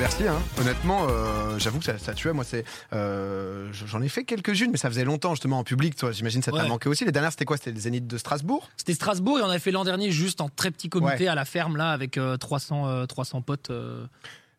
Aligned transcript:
Bercy. 0.00 0.26
Hein. 0.26 0.40
Honnêtement, 0.58 1.06
euh, 1.10 1.58
j'avoue 1.58 1.78
que 1.78 1.84
ça, 1.84 1.98
ça 1.98 2.14
tuait. 2.14 2.32
Moi, 2.32 2.42
c'est, 2.42 2.64
euh, 2.94 3.68
j'en 3.72 4.00
ai 4.00 4.08
fait 4.08 4.24
quelques-unes, 4.24 4.70
mais 4.70 4.78
ça 4.78 4.88
faisait 4.88 5.04
longtemps 5.04 5.34
justement 5.34 5.58
en 5.58 5.64
public. 5.64 5.94
Toi, 5.94 6.10
j'imagine 6.12 6.40
que 6.40 6.46
ça 6.46 6.52
t'a 6.52 6.62
Ouais. 6.62 6.68
manqué 6.68 6.88
aussi. 6.88 7.04
Les 7.04 7.12
dernières, 7.12 7.32
c'était 7.32 7.44
quoi? 7.44 7.58
C'était 7.58 7.72
les 7.72 7.80
Zénith 7.80 8.06
de 8.06 8.16
Strasbourg? 8.16 8.70
C'était 8.78 8.94
Strasbourg 8.94 9.38
et 9.40 9.42
on 9.42 9.50
avait 9.50 9.58
fait 9.58 9.70
l'an 9.72 9.84
dernier 9.84 10.10
juste 10.10 10.40
en 10.40 10.48
très 10.48 10.70
petit 10.70 10.88
comité 10.88 11.24
Ouais. 11.24 11.28
à 11.28 11.34
la 11.34 11.44
ferme 11.44 11.76
là 11.76 11.90
avec 11.90 12.16
euh, 12.16 12.38
300, 12.38 12.88
euh, 12.88 13.04
300 13.04 13.42
potes. 13.42 13.68
euh. 13.70 14.06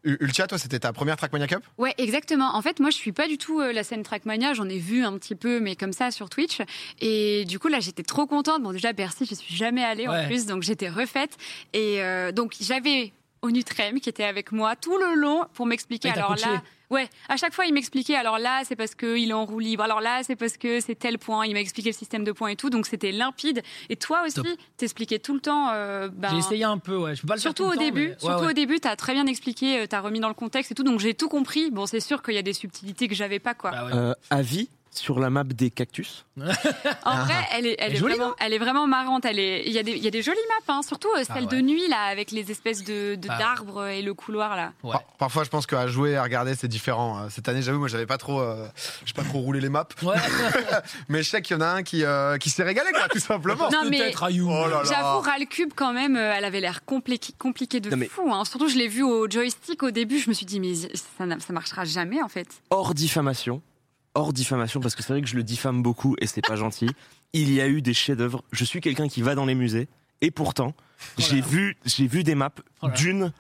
Ultia, 0.04 0.46
toi, 0.48 0.58
c'était 0.60 0.80
ta 0.80 0.94
première 0.94 1.16
Trackmania 1.18 1.48
Cup? 1.48 1.64
Ouais, 1.80 1.94
exactement. 1.98 2.56
En 2.56 2.62
fait, 2.62 2.80
moi, 2.80 2.90
je 2.92 2.96
suis 2.96 3.12
pas 3.12 3.28
du 3.28 3.38
tout 3.40 3.62
euh, 3.62 3.72
la 3.74 3.84
scène 3.84 4.04
Trackmania. 4.04 4.54
J'en 4.54 4.70
ai 4.70 4.78
vu 4.80 5.04
un 5.04 5.18
petit 5.18 5.36
peu, 5.36 5.60
mais 5.60 5.76
comme 5.76 5.94
ça 5.94 6.12
sur 6.12 6.30
Twitch. 6.30 6.60
Et 7.00 7.46
du 7.46 7.58
coup, 7.58 7.68
là, 7.68 7.80
j'étais 7.80 8.04
trop 8.04 8.26
contente. 8.28 8.62
Bon, 8.64 8.72
déjà, 8.74 8.94
Bercy, 8.94 9.26
je 9.30 9.34
suis 9.36 9.56
jamais 9.56 9.84
allée 9.84 10.08
Ouais. 10.08 10.24
en 10.24 10.28
plus, 10.28 10.46
donc 10.46 10.62
j'étais 10.64 10.90
refaite. 10.90 11.38
Et 11.74 12.02
euh, 12.02 12.32
donc, 12.32 12.54
j'avais 12.62 13.12
Onutrem 13.42 14.00
qui 14.00 14.10
était 14.10 14.24
avec 14.24 14.52
moi 14.52 14.76
tout 14.76 14.98
le 14.98 15.16
long 15.16 15.46
pour 15.54 15.66
m'expliquer. 15.66 16.10
Il 16.10 16.12
Alors 16.18 16.30
coaché. 16.30 16.46
là, 16.46 16.62
ouais, 16.92 17.10
à 17.28 17.38
chaque 17.38 17.54
fois, 17.54 17.66
il 17.66 17.74
m'expliquait. 17.74 18.16
Alors 18.16 18.38
là, 18.38 18.62
c'est 18.66 18.76
parce 18.76 18.94
qu'il 18.96 19.30
est 19.30 19.34
en 19.34 19.46
roue 19.46 19.60
libre. 19.60 19.84
Alors 19.84 20.00
là, 20.02 20.22
c'est 20.24 20.36
parce 20.36 20.58
que 20.58 20.80
c'est 20.80 20.96
tel 20.96 21.18
point. 21.18 21.46
Il 21.48 21.54
m'a 21.54 21.60
expliqué 21.60 21.90
le 21.90 21.96
système 21.96 22.24
de 22.24 22.32
points 22.32 22.50
et 22.50 22.56
tout. 22.56 22.70
Donc, 22.70 22.86
c'était 22.86 23.12
limpide. 23.12 23.64
Et 23.90 23.96
toi 23.96 24.24
aussi, 24.28 24.42
t'expliquais 24.78 25.20
tout 25.20 25.34
le 25.34 25.40
temps. 25.40 25.70
euh, 25.74 26.10
ben, 26.12 26.30
J'ai 26.30 26.38
essayé 26.38 26.64
un 26.66 26.78
peu, 26.78 26.96
ouais. 26.98 27.16
Je 27.16 27.22
peux 27.22 27.28
pas 27.28 27.36
le 27.36 27.40
Surtout 27.42 27.64
faire 27.64 27.72
au 27.72 27.76
tout 27.76 27.80
le 27.80 27.86
temps, 27.90 27.96
début, 27.96 28.08
mais- 28.08 28.14
ouais, 28.14 28.20
surtout 28.20 28.44
ouais. 28.46 28.50
au 28.52 28.54
début, 28.54 28.80
t'as 28.80 28.96
très 28.96 29.14
bien 29.14 29.26
expliqué, 29.26 29.80
euh, 29.80 29.86
t'as 29.88 30.02
remis 30.02 30.20
dans 30.20 30.28
le 30.28 30.34
contexte 30.36 30.72
et 30.72 30.76
tout, 30.76 30.84
donc 30.84 31.00
j'ai 31.00 31.14
tout 31.16 31.30
compris. 31.30 31.72
Bon, 31.72 31.86
c'est 31.88 32.00
sûr 32.00 32.22
qu'il 32.22 32.36
y 32.36 32.38
a 32.40 32.42
des 32.44 32.54
subtilités 32.54 33.08
que 33.08 33.16
j'avais 33.16 33.40
pas, 33.40 33.54
quoi. 33.56 33.72
Bah 33.72 33.86
ouais. 33.86 33.92
Euh, 33.96 34.14
avis 34.30 34.70
sur 34.94 35.20
la 35.20 35.30
map 35.30 35.44
des 35.46 35.70
cactus. 35.72 36.26
En 37.04 37.24
vrai, 37.24 37.34
elle 37.54 37.66
est, 37.68 37.76
elle 37.80 37.96
jolie, 37.96 38.16
vraiment, 38.16 38.34
elle 38.40 38.54
est 38.54 38.58
vraiment 38.58 38.88
marrante. 38.88 39.26
Elle 39.26 39.40
est, 39.40 39.64
il 39.66 39.72
y 39.74 39.80
a 39.80 39.84
des, 39.84 39.92
il 39.94 40.04
y 40.04 40.08
a 40.08 40.12
des 40.12 40.22
jolies 40.22 40.38
maps, 40.68 40.74
hein, 40.74 40.82
surtout 40.82 41.08
euh, 41.18 41.24
Ah 41.28 41.34
celle 41.34 41.44
ouais. 41.46 41.50
de 41.50 41.62
nuit 41.62 41.88
là, 41.88 42.04
avec 42.06 42.32
les 42.32 42.52
espèces 42.52 42.84
de, 42.84 43.16
de- 43.16 43.28
Ah. 43.30 43.38
d'arbres 43.38 43.88
et 43.88 44.02
le 44.02 44.14
couloir 44.14 44.56
là. 44.56 44.74
Ouais. 44.84 44.92
Par- 44.92 45.04
Parfois, 45.18 45.44
je 45.44 45.50
pense 45.50 45.66
qu'à 45.66 45.88
jouer, 45.88 46.16
à 46.18 46.24
regarder, 46.24 46.56
c'est 46.56 46.68
différent. 46.68 47.20
Euh, 47.20 47.28
Cette 47.30 47.48
année, 47.48 47.62
j'avoue, 47.62 47.80
moi, 47.80 47.88
j'avais 47.88 48.06
pas 48.06 48.18
trop, 48.18 48.40
euh, 48.42 48.68
j'ai 49.06 49.14
pas 49.14 49.24
trop 49.24 49.40
roulé 49.40 49.62
les 49.62 49.70
maps. 49.70 49.88
Ouais. 50.04 50.16
Mais 51.10 51.24
je 51.24 51.30
sais 51.30 51.42
qu'il 51.42 51.56
y 51.56 51.60
en 51.60 51.62
a 51.62 51.68
un 51.68 51.84
qui, 51.84 52.04
euh, 52.04 52.38
qui 52.38 52.50
s'est 52.50 52.64
régalé, 52.64 52.90
quoi, 52.92 53.08
tout 53.08 53.20
simplement. 53.20 53.70
Non, 53.72 53.90
mais-. 53.90 54.14
Oh. 54.22 54.84
J'avoue, 54.84 55.20
Ralcube 55.22 55.72
quand 55.76 55.94
même, 55.94 56.16
elle 56.16 56.46
avait 56.46 56.60
l'air 56.62 56.84
compliqué, 56.86 57.34
compliquée 57.38 57.80
de 57.80 57.90
Non, 57.90 57.98
mais- 57.98 58.08
fou. 58.08 58.32
Hein. 58.34 58.44
Surtout, 58.46 58.68
je 58.68 58.78
l'ai 58.78 58.88
vu 58.88 59.04
au 59.04 59.30
joystick 59.30 59.84
au 59.84 59.92
début, 59.92 60.20
je 60.20 60.30
me 60.30 60.34
suis 60.34 60.46
dit 60.46 60.60
mais 60.60 60.74
ça, 60.76 61.26
ça 61.40 61.54
marchera 61.54 61.86
jamais 61.86 62.22
en 62.22 62.28
fait. 62.30 62.48
Hors 62.70 62.94
diffamation. 62.94 63.62
Hors 64.14 64.34
diffamation, 64.34 64.80
parce 64.82 64.96
que 64.96 65.04
c'est 65.04 65.14
vrai 65.14 65.22
que 65.22 65.28
je 65.28 65.36
le 65.36 65.44
diffame 65.44 65.82
beaucoup 65.82 66.16
et 66.20 66.28
c'est 66.28 66.46
pas 66.46 66.56
gentil. 66.58 66.90
Il 67.34 67.52
y 67.54 67.62
a 67.62 67.68
eu 67.68 67.82
des 67.82 67.94
chefs-d'œuvre. 67.94 68.44
Je 68.52 68.66
suis 68.66 68.82
quelqu'un 68.82 69.08
qui 69.08 69.22
va 69.22 69.36
dans 69.36 69.46
les 69.46 69.56
musées. 69.56 69.88
Et 70.20 70.32
pourtant, 70.32 70.76
Oh 71.18 71.22
j'ai 71.22 71.42
vu, 71.42 71.78
j'ai 71.86 72.08
vu 72.08 72.24
des 72.24 72.36
maps. 72.36 72.52
Oh. 72.82 72.90
Dune. 72.90 73.32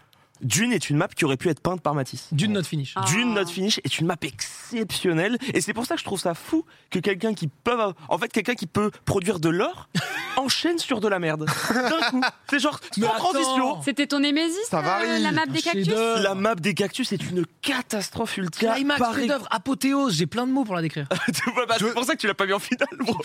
Dune 0.41 0.73
est 0.73 0.89
une 0.89 0.97
map 0.97 1.07
qui 1.07 1.25
aurait 1.25 1.37
pu 1.37 1.49
être 1.49 1.59
peinte 1.61 1.81
par 1.81 1.93
Matisse. 1.93 2.27
D'une 2.31 2.53
note 2.53 2.65
finish. 2.65 2.93
Ah. 2.95 3.03
Dune 3.07 3.33
Not 3.33 3.47
Finish 3.47 3.79
est 3.83 3.99
une 3.99 4.07
map 4.07 4.15
exceptionnelle 4.21 5.37
et 5.53 5.61
c'est 5.61 5.73
pour 5.73 5.85
ça 5.85 5.95
que 5.95 5.99
je 6.01 6.05
trouve 6.05 6.19
ça 6.19 6.33
fou 6.33 6.65
que 6.89 6.99
quelqu'un 6.99 7.33
qui 7.33 7.47
peut 7.47 7.77
en 8.09 8.17
fait 8.17 8.29
quelqu'un 8.29 8.55
qui 8.55 8.67
peut 8.67 8.91
produire 9.05 9.39
de 9.39 9.49
l'or 9.49 9.89
enchaîne 10.37 10.77
sur 10.79 10.99
de 10.99 11.07
la 11.07 11.19
merde 11.19 11.45
d'un 11.73 12.09
coup 12.09 12.21
c'est 12.49 12.59
genre 12.59 12.79
Mais 12.97 13.07
sans 13.07 13.13
transition 13.15 13.81
C'était 13.83 14.07
ton 14.07 14.19
Némésis, 14.19 14.57
Ça 14.69 14.79
euh, 14.79 14.81
varie. 14.81 15.21
la 15.21 15.31
map 15.31 15.45
des 15.45 15.61
cactus 15.61 15.87
la 15.87 16.35
map 16.35 16.55
des 16.55 16.73
cactus 16.73 17.11
est 17.11 17.23
une 17.29 17.45
catastrophe 17.61 18.37
ultra 18.37 18.75
Climax, 18.75 18.99
pareil- 18.99 19.27
chef-d'œuvre, 19.27 19.47
apothéose, 19.51 20.15
j'ai 20.15 20.25
plein 20.27 20.47
de 20.47 20.51
mots 20.51 20.63
pour 20.63 20.75
la 20.75 20.81
décrire. 20.81 21.07
Bah, 21.67 21.75
c'est 21.77 21.93
pour 21.93 22.03
ça 22.05 22.15
que 22.15 22.21
tu 22.21 22.27
l'as 22.27 22.33
pas 22.33 22.45
mis 22.45 22.53
en 22.53 22.59
finale 22.59 22.87
bro. 22.99 23.15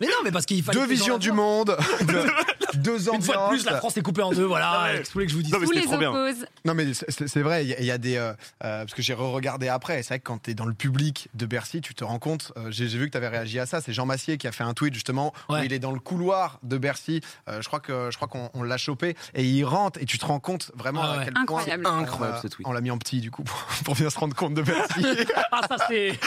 Mais 0.00 0.06
non, 0.06 0.12
mais 0.24 0.30
parce 0.30 0.46
qu'il 0.46 0.62
fallait. 0.62 0.78
Deux 0.78 0.86
visions 0.86 1.18
du 1.18 1.32
monde, 1.32 1.76
de- 2.76 2.82
deux 2.82 3.08
Une 3.14 3.22
fois 3.22 3.34
de 3.34 3.48
plus, 3.48 3.60
ambiances. 3.60 3.64
la 3.64 3.76
France 3.78 3.96
est 3.96 4.02
coupée 4.02 4.22
en 4.22 4.32
deux, 4.32 4.44
voilà. 4.44 4.70
Ah. 4.72 4.88
Qu'est-ce 4.92 5.02
que 5.02 5.06
vous 5.08 5.12
voulez 5.14 5.26
que 5.26 5.32
je 5.32 5.36
vous 5.36 5.42
dise 5.42 5.52
Non, 5.52 5.58
mais 5.60 5.66
les 5.74 5.82
trop 5.82 5.98
bien. 5.98 6.10
opposent. 6.10 6.46
Non 6.64 6.74
mais 6.74 6.94
c'est- 6.94 7.10
c'est 7.10 7.28
c'est 7.28 7.42
vrai, 7.42 7.64
il 7.64 7.68
y, 7.70 7.74
a- 7.74 7.80
il 7.80 7.86
y 7.86 7.90
a 7.90 7.98
des 7.98 8.16
euh, 8.16 8.32
euh, 8.64 8.84
parce 8.84 8.94
que 8.94 9.02
j'ai 9.02 9.14
re-regardé 9.14 9.68
après. 9.68 9.98
et 10.00 10.02
C'est 10.02 10.08
vrai 10.10 10.18
que 10.20 10.24
quand 10.24 10.38
t'es 10.42 10.54
dans 10.54 10.66
le 10.66 10.74
public 10.74 11.28
de 11.34 11.46
Bercy, 11.46 11.80
tu 11.80 11.94
te 11.94 12.04
rends 12.04 12.18
compte. 12.18 12.52
euh, 12.56 12.68
j'ai 12.70 12.86
vu 12.86 13.06
que 13.06 13.12
t'avais 13.12 13.28
réagi 13.28 13.58
à 13.58 13.66
ça. 13.66 13.80
C'est 13.80 13.92
Jean 13.92 14.06
Massier 14.06 14.38
qui 14.38 14.46
a 14.46 14.52
fait 14.52 14.64
un 14.64 14.74
tweet 14.74 14.94
justement 14.94 15.32
où 15.48 15.56
il 15.56 15.72
est 15.72 15.78
dans 15.78 15.92
le 15.92 16.00
couloir 16.00 16.58
de 16.62 16.78
Bercy. 16.78 17.20
Euh, 17.48 17.60
je 17.62 17.66
crois 17.68 17.80
que 17.80 18.08
je 18.10 18.16
crois 18.16 18.28
qu'on 18.28 18.50
on 18.54 18.62
l'a 18.62 18.76
chopé 18.76 19.16
et 19.34 19.44
il 19.44 19.64
rentre 19.64 20.00
et 20.00 20.04
tu 20.06 20.18
te 20.18 20.24
rends 20.26 20.40
compte 20.40 20.70
vraiment 20.74 21.02
Ah 21.02 21.20
à 21.20 21.24
quel 21.24 21.34
Incroyable. 21.36 21.82
point 21.82 21.98
Incroyable, 21.98 22.38
ce 22.42 22.48
tweet. 22.48 22.66
On 22.66 22.72
l'a 22.72 22.80
mis 22.80 22.90
en 22.90 22.98
petit 22.98 23.20
du 23.20 23.30
coup 23.30 23.42
pour, 23.44 23.56
pour 23.84 23.94
bien 23.94 24.10
se 24.10 24.18
rendre 24.18 24.34
compte 24.36 24.54
de 24.54 24.62
Bercy. 24.62 25.02
Ah, 25.54 25.60
ça 25.68 25.76
c'est. 25.88 26.18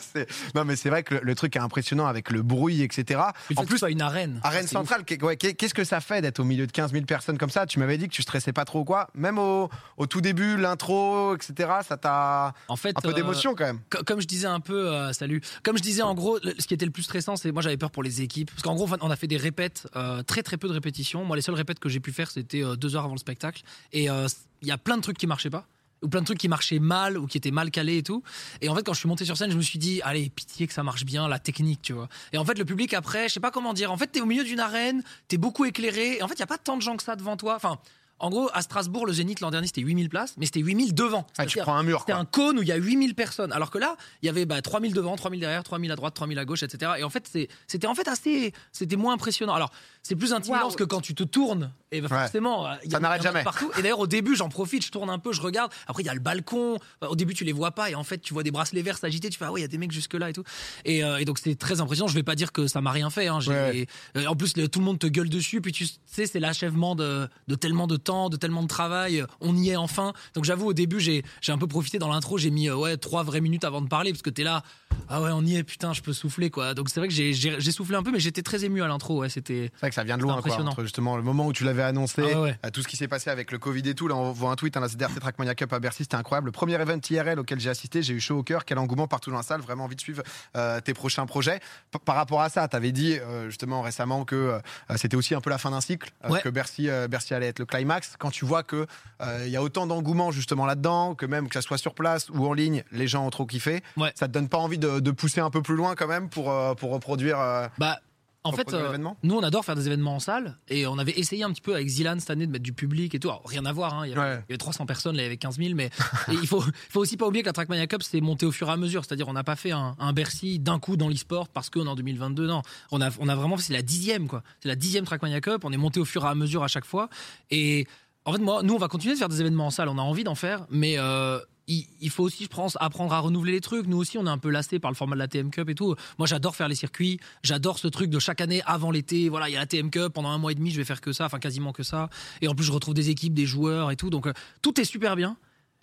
C'est- 0.00 0.26
non 0.54 0.64
mais 0.64 0.76
c'est 0.76 0.88
vrai 0.90 1.02
que 1.02 1.14
le, 1.14 1.20
le 1.22 1.34
truc 1.34 1.56
est 1.56 1.60
impressionnant 1.60 2.06
avec 2.06 2.30
le 2.30 2.42
bruit 2.42 2.82
etc. 2.82 3.20
En 3.56 3.64
plus 3.64 3.78
soit 3.78 3.90
une 3.90 4.02
arène. 4.02 4.40
Arène 4.42 4.66
C'est 4.66 4.76
centrale, 5.02 5.36
qu'est-ce 5.36 5.74
que 5.74 5.84
ça 5.84 6.00
fait 6.00 6.20
d'être 6.22 6.40
au 6.40 6.44
milieu 6.44 6.66
de 6.66 6.72
15 6.72 6.92
000 6.92 7.04
personnes 7.04 7.38
comme 7.38 7.50
ça? 7.50 7.66
Tu 7.66 7.78
m'avais 7.78 7.98
dit 7.98 8.08
que 8.08 8.12
tu 8.14 8.22
stressais 8.22 8.52
pas 8.52 8.64
trop 8.64 8.80
ou 8.80 8.84
quoi? 8.84 9.08
Même 9.14 9.38
au, 9.38 9.68
au 9.96 10.06
tout 10.06 10.20
début, 10.20 10.56
l'intro, 10.56 11.34
etc., 11.34 11.70
ça 11.86 11.96
t'a. 11.96 12.54
En 12.68 12.76
fait, 12.76 12.96
un 12.96 13.00
peu 13.00 13.08
euh, 13.08 13.12
d'émotion 13.12 13.54
quand 13.54 13.64
même. 13.64 13.80
co- 13.90 14.02
comme 14.04 14.20
je 14.20 14.26
disais 14.26 14.46
un 14.46 14.60
peu, 14.60 14.88
euh, 14.92 15.12
salut. 15.12 15.40
Comme 15.62 15.76
je 15.76 15.82
disais 15.82 16.02
en 16.02 16.14
gros, 16.14 16.38
ce 16.40 16.66
qui 16.66 16.74
était 16.74 16.84
le 16.86 16.90
plus 16.92 17.02
stressant, 17.02 17.36
c'est 17.36 17.50
moi 17.52 17.62
j'avais 17.62 17.76
peur 17.76 17.90
pour 17.90 18.02
les 18.02 18.22
équipes, 18.22 18.50
parce 18.50 18.62
qu'en 18.62 18.74
gros 18.74 18.88
on 19.00 19.10
a 19.10 19.16
fait 19.16 19.26
des 19.26 19.36
répètes, 19.36 19.86
euh, 19.96 20.22
très 20.22 20.42
très 20.42 20.56
peu 20.56 20.68
de 20.68 20.72
répétitions. 20.74 21.24
Moi 21.24 21.36
les 21.36 21.42
seules 21.42 21.54
répètes 21.54 21.78
que 21.78 21.88
j'ai 21.88 22.00
pu 22.00 22.12
faire, 22.12 22.30
c'était 22.30 22.62
deux 22.76 22.96
heures 22.96 23.04
avant 23.04 23.14
le 23.14 23.18
spectacle, 23.18 23.62
et 23.92 24.04
il 24.04 24.68
y 24.68 24.70
a 24.70 24.78
plein 24.78 24.96
de 24.96 25.02
trucs 25.02 25.18
qui 25.18 25.26
marchaient 25.26 25.50
pas. 25.50 25.66
Ou 26.04 26.08
plein 26.08 26.20
de 26.20 26.26
trucs 26.26 26.38
qui 26.38 26.48
marchaient 26.48 26.78
mal 26.78 27.18
ou 27.18 27.26
qui 27.26 27.38
étaient 27.38 27.50
mal 27.50 27.70
calés 27.70 27.98
et 27.98 28.02
tout. 28.02 28.22
Et 28.60 28.68
en 28.68 28.74
fait, 28.74 28.82
quand 28.82 28.92
je 28.92 28.98
suis 29.00 29.08
monté 29.08 29.24
sur 29.24 29.36
scène, 29.36 29.50
je 29.50 29.56
me 29.56 29.62
suis 29.62 29.78
dit, 29.78 30.00
allez, 30.02 30.28
pitié 30.28 30.66
que 30.66 30.72
ça 30.72 30.82
marche 30.82 31.04
bien, 31.04 31.26
la 31.26 31.38
technique, 31.38 31.80
tu 31.82 31.94
vois. 31.94 32.08
Et 32.32 32.38
en 32.38 32.44
fait, 32.44 32.58
le 32.58 32.64
public 32.64 32.94
après, 32.94 33.28
je 33.28 33.34
sais 33.34 33.40
pas 33.40 33.50
comment 33.50 33.72
dire. 33.72 33.90
En 33.90 33.96
fait, 33.96 34.06
t'es 34.08 34.20
au 34.20 34.26
milieu 34.26 34.44
d'une 34.44 34.60
arène, 34.60 35.02
t'es 35.28 35.38
beaucoup 35.38 35.64
éclairé. 35.64 36.18
Et 36.18 36.22
en 36.22 36.28
fait, 36.28 36.34
il 36.34 36.40
y 36.40 36.42
a 36.42 36.46
pas 36.46 36.58
tant 36.58 36.76
de 36.76 36.82
gens 36.82 36.96
que 36.96 37.02
ça 37.02 37.16
devant 37.16 37.36
toi. 37.36 37.56
Enfin, 37.56 37.78
en 38.20 38.30
gros, 38.30 38.48
à 38.54 38.62
Strasbourg, 38.62 39.06
le 39.06 39.12
Zénith 39.12 39.40
l'an 39.40 39.50
dernier, 39.50 39.66
c'était 39.66 39.80
8000 39.82 40.08
places, 40.08 40.34
mais 40.38 40.46
c'était 40.46 40.60
8000 40.60 40.94
devant. 40.94 41.26
Ah, 41.38 41.46
tu 41.46 41.58
prends 41.58 41.74
un 41.76 41.82
mur. 41.82 42.00
c'était 42.00 42.12
un 42.12 42.24
cône 42.24 42.58
où 42.58 42.62
il 42.62 42.68
y 42.68 42.72
a 42.72 42.76
8000 42.76 43.14
personnes. 43.14 43.52
Alors 43.52 43.70
que 43.70 43.78
là, 43.78 43.96
il 44.22 44.26
y 44.26 44.28
avait 44.28 44.46
bah, 44.46 44.62
3000 44.62 44.92
devant, 44.94 45.16
3000 45.16 45.40
derrière, 45.40 45.62
3000 45.64 45.90
à 45.92 45.96
droite, 45.96 46.14
3000 46.14 46.38
à 46.38 46.44
gauche, 46.44 46.62
etc. 46.62 46.92
Et 46.98 47.04
en 47.04 47.10
fait, 47.10 47.28
c'était 47.66 47.86
en 47.86 47.94
fait 47.94 48.08
assez. 48.08 48.52
C'était 48.72 48.96
moins 48.96 49.14
impressionnant. 49.14 49.54
Alors, 49.54 49.70
c'est 50.02 50.16
plus 50.16 50.32
intimidant 50.32 50.54
Waouh. 50.60 50.66
parce 50.68 50.76
que 50.76 50.84
quand 50.84 51.00
tu 51.00 51.14
te 51.14 51.22
tournes, 51.24 51.72
et 51.92 52.00
bah, 52.00 52.08
Ouais. 52.10 52.18
forcément, 52.22 52.66
euh, 52.66 52.74
il 52.84 52.88
y 52.88 52.90
Ça 52.92 52.96
a- 52.98 53.00
n'arrête 53.00 53.22
il 53.22 53.24
y 53.24 53.28
en 53.28 53.30
a 53.30 53.32
jamais. 53.34 53.44
Partout. 53.44 53.70
Et 53.78 53.82
d'ailleurs, 53.82 53.98
au 54.00 54.06
début, 54.06 54.36
j'en 54.36 54.48
profite, 54.48 54.84
je 54.84 54.90
tourne 54.90 55.10
un 55.10 55.18
peu, 55.18 55.32
je 55.32 55.40
regarde. 55.40 55.70
Après, 55.86 56.02
il 56.02 56.06
y 56.06 56.08
a 56.10 56.14
le 56.14 56.20
balcon. 56.20 56.78
Bah, 57.00 57.08
Au 57.10 57.16
début, 57.16 57.34
tu 57.34 57.44
les 57.44 57.52
vois 57.52 57.72
pas. 57.72 57.90
Et 57.90 57.94
en 57.94 58.04
fait, 58.04 58.18
tu 58.18 58.32
vois 58.34 58.42
des 58.42 58.50
bracelets 58.50 58.82
verts 58.82 58.98
s'agiter. 58.98 59.28
Tu 59.30 59.38
fais, 59.38 59.44
ah 59.46 59.52
ouais, 59.52 59.60
il 59.60 59.62
y 59.62 59.66
a 59.66 59.68
des 59.68 59.78
mecs 59.78 59.92
jusque-là 59.92 60.30
et 60.30 60.32
tout. 60.32 60.44
Et, 60.84 61.04
euh, 61.04 61.18
et 61.18 61.24
donc, 61.24 61.38
c'est 61.38 61.54
très 61.56 61.80
impressionnant. 61.80 62.08
Je 62.08 62.14
vais 62.14 62.22
pas 62.22 62.34
dire 62.36 62.52
que 62.52 62.66
ça 62.66 62.80
m'a 62.80 62.90
rien 62.92 63.10
fait. 63.10 63.26
hein. 63.28 63.38
Ouais. 63.46 63.86
euh, 64.16 64.26
En 64.26 64.36
plus, 64.36 64.56
le- 64.56 64.68
tout 64.68 64.78
le 64.78 64.84
monde 64.84 64.98
te 64.98 65.06
gueule 65.06 65.28
dessus. 65.28 65.60
Puis 65.60 65.72
tu 65.72 65.86
sais, 66.06 66.26
c'est 66.26 66.40
l'achèvement 66.40 66.94
de, 66.94 67.28
de 67.48 67.54
tellement 67.54 67.86
de 67.86 67.96
temps, 67.96 68.13
de 68.30 68.36
tellement 68.36 68.62
de 68.62 68.68
travail. 68.68 69.24
On 69.40 69.56
y 69.56 69.70
est 69.70 69.76
enfin. 69.76 70.12
Donc 70.34 70.44
j'avoue, 70.44 70.66
au 70.66 70.72
début, 70.72 71.00
j'ai 71.00 71.22
un 71.48 71.58
peu 71.58 71.66
profité 71.66 71.98
dans 71.98 72.08
l'intro. 72.08 72.38
J'ai 72.38 72.50
mis 72.50 72.68
euh, 72.68 72.76
ouais 72.76 72.96
trois 72.96 73.22
vraies 73.22 73.40
minutes 73.40 73.64
avant 73.64 73.80
de 73.80 73.88
parler 73.88 74.10
parce 74.12 74.22
que 74.22 74.30
t'es 74.30 74.44
là. 74.44 74.62
Ah 75.08 75.20
ouais, 75.20 75.30
on 75.32 75.42
y 75.42 75.56
est. 75.56 75.64
Putain, 75.64 75.92
je 75.92 76.00
peux 76.02 76.12
souffler 76.12 76.50
quoi. 76.50 76.72
Donc 76.74 76.88
c'est 76.88 77.00
vrai 77.00 77.08
que 77.08 77.14
j'ai- 77.14 77.32
soufflé 77.72 77.96
un 77.96 78.02
peu, 78.02 78.12
mais 78.12 78.20
j'étais 78.20 78.42
très 78.42 78.64
ému 78.64 78.82
à 78.82 78.86
l'intro. 78.86 79.20
Ouais, 79.20 79.28
c'était. 79.28 79.70
C'est 79.74 79.80
vrai 79.80 79.88
que 79.90 79.94
ça 79.96 80.04
vient 80.04 80.16
de 80.16 80.22
loin, 80.22 80.34
quoi, 80.34 80.38
impressionnant. 80.40 80.70
entre 80.70 80.82
justement 80.84 81.16
le 81.16 81.22
moment 81.22 81.46
où 81.46 81.52
tu 81.52 81.64
l'avais 81.64 81.82
annoncé, 81.82 82.22
Ah 82.34 82.40
ouais, 82.40 82.58
à 82.62 82.70
tout 82.70 82.82
ce 82.82 82.88
qui 82.88 82.96
s'est 82.96 83.08
passé 83.08 83.28
avec 83.30 83.50
le 83.52 83.58
Covid 83.58 83.82
et 83.88 83.94
tout. 83.94 84.06
Là, 84.08 84.14
on 84.14 84.30
voit 84.32 84.50
un 84.50 84.56
tweet, 84.56 84.76
hein, 84.76 84.80
la 84.80 84.88
CDRT 84.88 85.18
Trackmania 85.20 85.54
Cup 85.54 85.72
à 85.72 85.80
Bercy, 85.80 86.04
c'était 86.04 86.14
incroyable. 86.16 86.46
Le 86.46 86.52
premier 86.52 86.74
event 86.80 86.98
IRL 87.10 87.38
auquel 87.40 87.58
j'ai 87.60 87.70
assisté, 87.70 88.02
j'ai 88.02 88.14
eu 88.14 88.20
chaud 88.20 88.38
au 88.38 88.42
cœur, 88.42 88.64
quel 88.64 88.78
engouement 88.78 89.08
partout 89.08 89.30
dans 89.30 89.36
la 89.36 89.42
salle, 89.42 89.60
vraiment 89.60 89.84
envie 89.84 89.96
de 89.96 90.00
suivre 90.00 90.22
euh, 90.56 90.80
tes 90.80 90.94
prochains 90.94 91.26
projets. 91.26 91.58
P- 91.90 91.98
par 92.04 92.14
rapport 92.16 92.40
à 92.40 92.48
ça, 92.48 92.68
tu 92.68 92.76
avais 92.76 92.92
dit 92.92 93.16
euh, 93.18 93.48
justement 93.50 93.82
récemment 93.82 94.24
que 94.24 94.34
euh, 94.36 94.58
c'était 94.96 95.16
aussi 95.16 95.34
un 95.34 95.40
peu 95.40 95.50
la 95.50 95.58
fin 95.58 95.70
d'un 95.72 95.80
cycle, 95.80 96.10
euh, 96.24 96.30
Ouais. 96.30 96.40
que 96.40 96.48
Bercy, 96.48 96.88
euh, 96.88 97.08
Bercy 97.08 97.34
allait 97.34 97.46
être 97.48 97.58
le 97.58 97.66
climax. 97.66 97.93
Quand 98.18 98.30
tu 98.30 98.44
vois 98.44 98.62
que 98.62 98.86
euh, 99.22 99.42
il 99.46 99.50
y 99.52 99.56
a 99.56 99.62
autant 99.62 99.86
d'engouement 99.86 100.30
justement 100.30 100.66
là-dedans, 100.66 101.14
que 101.14 101.26
même 101.26 101.48
que 101.48 101.54
ça 101.54 101.62
soit 101.62 101.78
sur 101.78 101.94
place 101.94 102.28
ou 102.30 102.46
en 102.46 102.52
ligne, 102.52 102.84
les 102.92 103.06
gens 103.08 103.26
ont 103.26 103.30
trop 103.30 103.46
kiffé. 103.46 103.82
Ouais. 103.96 104.12
Ça 104.14 104.28
te 104.28 104.32
donne 104.32 104.48
pas 104.48 104.58
envie 104.58 104.78
de, 104.78 105.00
de 105.00 105.10
pousser 105.10 105.40
un 105.40 105.50
peu 105.50 105.62
plus 105.62 105.76
loin 105.76 105.94
quand 105.94 106.08
même 106.08 106.28
pour, 106.28 106.50
euh, 106.50 106.74
pour 106.74 106.92
reproduire. 106.92 107.38
euh, 107.40 107.66
Bah. 107.78 107.98
En 108.46 108.52
fait, 108.52 108.72
euh, 108.74 108.98
nous 109.22 109.34
on 109.34 109.42
adore 109.42 109.64
faire 109.64 109.74
des 109.74 109.86
événements 109.86 110.16
en 110.16 110.20
salle 110.20 110.58
et 110.68 110.86
on 110.86 110.98
avait 110.98 111.18
essayé 111.18 111.42
un 111.44 111.50
petit 111.50 111.62
peu 111.62 111.74
avec 111.74 111.88
Zilan 111.88 112.16
cette 112.20 112.28
année 112.30 112.46
de 112.46 112.52
mettre 112.52 112.62
du 112.62 112.74
public 112.74 113.14
et 113.14 113.18
tout. 113.18 113.28
Alors, 113.28 113.42
rien 113.46 113.64
à 113.64 113.72
voir, 113.72 113.94
hein. 113.94 114.06
il, 114.06 114.10
y 114.10 114.12
avait, 114.12 114.20
Ouais. 114.20 114.34
il 114.48 114.50
y 114.50 114.52
avait 114.52 114.58
300 114.58 114.84
personnes, 114.84 115.16
là 115.16 115.22
il 115.22 115.24
y 115.24 115.26
avait 115.26 115.38
15 115.38 115.56
000, 115.56 115.74
mais 115.74 115.88
il 116.28 116.46
faut, 116.46 116.62
faut 116.90 117.00
aussi 117.00 117.16
pas 117.16 117.26
oublier 117.26 117.42
que 117.42 117.48
la 117.48 117.54
Trackmania 117.54 117.86
Cup 117.86 118.02
c'est 118.02 118.20
monté 118.20 118.44
au 118.44 118.52
fur 118.52 118.68
et 118.68 118.72
à 118.72 118.76
mesure. 118.76 119.04
C'est-à-dire 119.04 119.28
on 119.28 119.32
n'a 119.32 119.44
pas 119.44 119.56
fait 119.56 119.70
un, 119.72 119.96
un 119.98 120.12
Bercy 120.12 120.58
d'un 120.58 120.78
coup 120.78 120.96
dans 120.96 121.08
l'e-sport 121.08 121.48
parce 121.48 121.70
qu'on 121.70 121.86
est 121.86 121.88
en 121.88 121.94
2022. 121.94 122.46
Non, 122.46 122.60
on 122.90 123.00
a, 123.00 123.08
on 123.18 123.28
a 123.28 123.34
vraiment 123.34 123.56
c'est 123.56 123.72
la 123.72 123.82
dixième 123.82 124.28
quoi. 124.28 124.42
C'est 124.60 124.68
la 124.68 124.76
dixième 124.76 125.04
Trackmania 125.06 125.40
Cup. 125.40 125.62
On 125.64 125.72
est 125.72 125.76
monté 125.78 125.98
au 126.00 126.04
fur 126.04 126.24
et 126.24 126.28
à 126.28 126.34
mesure 126.34 126.62
à 126.62 126.68
chaque 126.68 126.84
fois 126.84 127.08
et 127.50 127.86
en 128.26 128.32
fait 128.32 128.38
moi, 128.40 128.62
nous 128.62 128.74
on 128.74 128.78
va 128.78 128.88
continuer 128.88 129.14
de 129.14 129.18
faire 129.18 129.28
des 129.30 129.40
événements 129.40 129.66
en 129.66 129.70
salle. 129.70 129.88
On 129.88 129.98
a 129.98 130.02
envie 130.02 130.24
d'en 130.24 130.34
faire, 130.34 130.66
mais 130.70 130.96
euh, 130.98 131.38
il, 131.66 132.10
faut 132.10 132.24
aussi, 132.24 132.44
je 132.44 132.48
pense, 132.48 132.76
apprendre 132.80 133.12
à 133.12 133.20
renouveler 133.20 133.52
les 133.52 133.60
trucs. 133.60 133.86
Nous 133.86 133.96
aussi, 133.96 134.18
on 134.18 134.26
est 134.26 134.30
un 134.30 134.38
peu 134.38 134.50
lassé 134.50 134.78
par 134.78 134.90
le 134.90 134.96
format 134.96 135.14
de 135.14 135.20
la 135.20 135.28
TM 135.28 135.50
Cup 135.50 135.68
et 135.68 135.74
tout. 135.74 135.94
Moi, 136.18 136.26
j'adore 136.26 136.56
faire 136.56 136.68
les 136.68 136.74
circuits. 136.74 137.18
J'adore 137.42 137.78
ce 137.78 137.88
truc 137.88 138.10
de 138.10 138.18
chaque 138.18 138.40
année 138.40 138.62
avant 138.66 138.90
l'été. 138.90 139.28
Voilà, 139.28 139.48
il 139.48 139.52
y 139.52 139.56
a 139.56 139.60
la 139.60 139.66
TM 139.66 139.90
Cup. 139.90 140.12
Pendant 140.12 140.30
un 140.30 140.38
mois 140.38 140.52
et 140.52 140.54
demi, 140.54 140.70
je 140.70 140.76
vais 140.76 140.84
faire 140.84 141.00
que 141.00 141.12
ça, 141.12 141.26
enfin 141.26 141.38
quasiment 141.38 141.72
que 141.72 141.82
ça. 141.82 142.10
Et 142.42 142.48
en 142.48 142.54
plus, 142.54 142.64
je 142.64 142.72
retrouve 142.72 142.94
des 142.94 143.10
équipes, 143.10 143.34
des 143.34 143.46
joueurs 143.46 143.90
et 143.90 143.96
tout. 143.96 144.10
Donc, 144.10 144.26
euh, 144.26 144.32
tout 144.62 144.78
est 144.80 144.84
super 144.84 145.16
bien. 145.16 145.36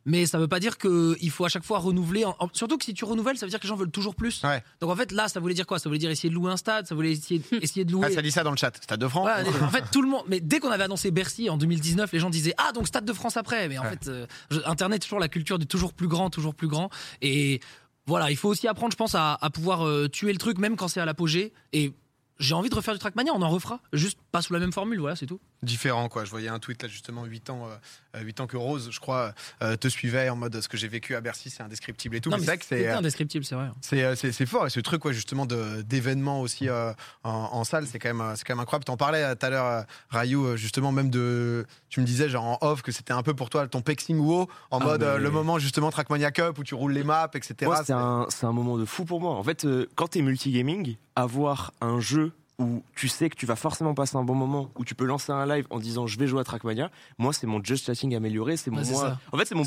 Mais 0.06 0.25
ça 0.25 0.39
veut 0.39 0.48
pas 0.48 0.59
dire 0.59 0.77
qu'il 0.80 1.30
faut 1.30 1.45
à 1.45 1.50
chaque 1.50 1.63
fois 1.63 1.77
renouveler. 1.80 2.25
en- 2.25 2.36
en- 2.39 2.50
Surtout 2.53 2.77
que 2.77 2.86
si 2.86 2.94
tu 2.94 3.06
renouvelles, 3.06 3.38
ça 3.38 3.45
veut 3.45 3.50
dire 3.51 3.59
que 3.59 3.63
les 3.65 3.69
gens 3.69 3.75
veulent 3.75 3.92
toujours 3.92 4.15
plus. 4.15 4.42
Ouais. 4.44 4.63
Donc 4.80 4.89
en 4.89 4.95
fait, 4.95 5.12
là, 5.12 5.27
ça 5.27 5.39
voulait 5.39 5.53
dire 5.53 5.68
quoi? 5.68 5.77
Ça 5.80 5.89
voulait 5.89 6.00
dire 6.00 6.09
essayer 6.09 6.30
de 6.30 6.33
louer 6.36 6.51
un 6.51 6.57
stade, 6.57 6.88
ça 6.88 6.95
voulait 6.95 7.12
essayer, 7.12 7.42
essayer 7.62 7.86
de 7.86 7.92
louer. 7.92 8.07
Ah, 8.09 8.12
ça 8.13 8.21
dit 8.21 8.31
ça 8.31 8.44
dans 8.44 8.51
le 8.51 8.57
chat. 8.57 8.75
Stade 8.81 9.00
de 9.00 9.07
France. 9.07 9.27
Ouais, 9.27 9.48
en 9.63 9.69
fait, 9.69 9.83
tout 9.92 10.01
le 10.01 10.07
monde. 10.07 10.24
Mais 10.27 10.39
dès 10.39 10.59
qu'on 10.59 10.71
avait 10.71 10.83
annoncé 10.86 11.12
Bercy 11.12 11.50
en 11.50 11.57
2019, 11.57 12.12
les 12.12 12.19
gens 12.19 12.30
disaient 12.30 12.56
Ah, 12.57 12.71
donc 12.74 12.88
Stade 12.88 13.06
de 13.06 13.13
France 13.13 13.38
après. 13.38 13.68
Mais 13.69 13.77
en 13.77 13.83
Ouais. 13.83 13.89
fait, 13.92 14.07
euh, 14.07 14.25
Internet, 14.65 15.01
toujours 15.03 15.19
la 15.19 15.27
culture 15.27 15.59
du 15.59 15.68
toujours 15.68 15.94
plus 15.94 16.07
grand, 16.07 16.30
toujours 16.30 16.56
plus 16.56 16.68
grand. 16.68 16.89
Et 17.21 17.59
voilà, 18.07 18.31
il 18.31 18.38
faut 18.38 18.50
aussi 18.50 18.68
apprendre, 18.68 18.92
je 18.92 18.98
pense, 18.98 19.13
à, 19.15 19.38
à 19.39 19.50
pouvoir 19.51 19.86
euh, 19.88 20.07
tuer 20.07 20.31
le 20.33 20.39
truc, 20.39 20.57
même 20.57 20.75
quand 20.77 20.88
c'est 20.88 21.00
à 21.00 21.06
l'apogée. 21.06 21.53
Et 21.74 21.94
j'ai 22.39 22.56
envie 22.56 22.69
de 22.69 22.75
refaire 22.75 22.95
du 22.95 23.00
Trackmania, 23.00 23.31
on 23.36 23.42
en 23.44 23.50
refera. 23.50 23.80
Juste 23.94 24.18
pas 24.31 24.42
sous 24.42 24.51
la 24.53 24.59
même 24.59 24.74
formule, 24.74 25.00
voilà, 25.00 25.15
c'est 25.15 25.27
tout. 25.27 25.39
Différent, 25.63 26.10
quoi. 26.10 26.25
Je 26.25 26.31
voyais 26.31 26.48
un 26.50 26.58
tweet 26.60 26.81
là, 26.81 26.90
justement, 26.90 27.24
8 27.25 27.50
ans, 27.52 27.68
euh, 28.16 28.22
8 28.24 28.40
ans 28.42 28.48
que 28.48 28.58
Rose, 28.58 28.90
je 28.92 29.00
crois, 29.00 29.34
euh, 29.62 29.75
te 29.78 29.88
suivait 29.88 30.28
en 30.30 30.36
mode 30.36 30.60
ce 30.60 30.68
que 30.68 30.75
j'ai 30.75 30.88
vécu 30.88 31.13
à 31.16 31.22
Bercy, 31.22 31.52
c'est 31.52 31.62
indescriptible 31.62 32.16
et 32.16 32.22
tout. 32.22 32.31
Non, 32.31 32.38
mais 32.38 32.46
mais 32.48 32.58
c'est 32.62 32.88
euh, 32.88 32.98
indescriptible, 32.98 33.46
c'est 33.46 33.54
vrai. 33.56 33.69
C'est, 33.81 34.04
euh, 34.04 34.16
c'est, 34.16 34.46
fort 34.48 34.66
et 34.66 34.69
ce 34.72 34.80
truc 34.80 35.06
ouais, 35.06 35.13
justement 35.13 35.46
de, 35.46 35.84
d'événements 35.84 36.42
aussi 36.42 36.68
euh, 36.68 36.94
en, 37.24 37.30
en 37.52 37.63
salle 37.63 37.86
c'est 37.86 38.00
quand 38.00 38.10
même 38.10 38.22
euh, 38.22 38.36
c'est 38.36 38.44
quand 38.44 38.54
même 38.56 38.62
incroyable 38.62 38.86
t'en 38.86 38.98
parlais 38.98 39.24
euh, 39.24 39.36
tout 39.36 39.46
à 39.46 39.50
l'heure 39.52 39.66
euh, 39.66 39.81
Rayou 40.10 40.46
euh, 40.46 40.56
justement 40.58 40.92
même 40.92 41.10
de 41.12 41.66
tu 41.90 42.02
me 42.02 42.06
disais 42.06 42.28
genre 42.28 42.44
en 42.44 42.58
off 42.62 42.81
que 42.81 42.92
c'était 42.92 43.13
un 43.13 43.22
peu 43.24 43.34
pour 43.36 43.50
toi 43.52 43.68
ton 43.68 43.81
pexing 43.81 44.18
WoW 44.18 44.48
en 44.72 44.80
Ah, 44.80 44.84
mode 44.84 45.04
euh, 45.04 45.18
mais- 45.18 45.24
le 45.24 45.30
moment 45.31 45.60
justement 45.60 45.92
Trackmania 45.92 46.31
Cup 46.31 46.58
où 46.58 46.63
tu 46.63 46.74
roules 46.75 46.94
les 46.94 47.04
maps 47.04 47.30
etc 47.36 47.56
C'est- 47.78 47.84
c'est 47.86 47.94
un, 47.94 48.25
c'est 48.30 48.46
un 48.48 48.52
moment 48.52 48.78
de 48.78 48.86
fou 48.86 49.06
pour 49.06 49.22
moi. 49.22 49.36
En 49.36 49.44
fait, 49.44 49.63
euh, 49.66 49.88
quand 49.96 50.08
t'es 50.08 50.22
multigaming, 50.22 50.98
avoir 51.16 51.72
un 51.81 52.00
jeu 52.00 52.31
où 52.62 52.84
tu 52.96 53.08
sais 53.08 53.30
que 53.30 53.36
tu 53.36 53.46
vas 53.46 53.56
forcément 53.56 53.94
passer 53.94 54.16
un 54.18 54.24
bon 54.24 54.36
moment, 54.36 54.69
où 54.78 54.86
tu 54.86 54.96
peux 54.96 55.06
lancer 55.06 55.31
un 55.31 55.46
live 55.46 55.66
en 55.72 55.80
disant 55.80 56.08
je 56.08 56.18
vais 56.19 56.28
jouer 56.28 56.42
à 56.42 56.44
Trackmania, 56.44 56.92
moi 57.18 57.34
c'est 57.34 57.48
mon 57.48 57.62
just 57.63 57.86
chatting 57.86 58.16
amélioré, 58.16 58.56
c'est 58.58 58.69
mon 58.72 58.78
Ouais, 58.78 58.84
moi. 58.92 59.18
En 59.31 59.38
fait, 59.38 59.46
c'est 59.46 59.56
mon. 59.56 59.63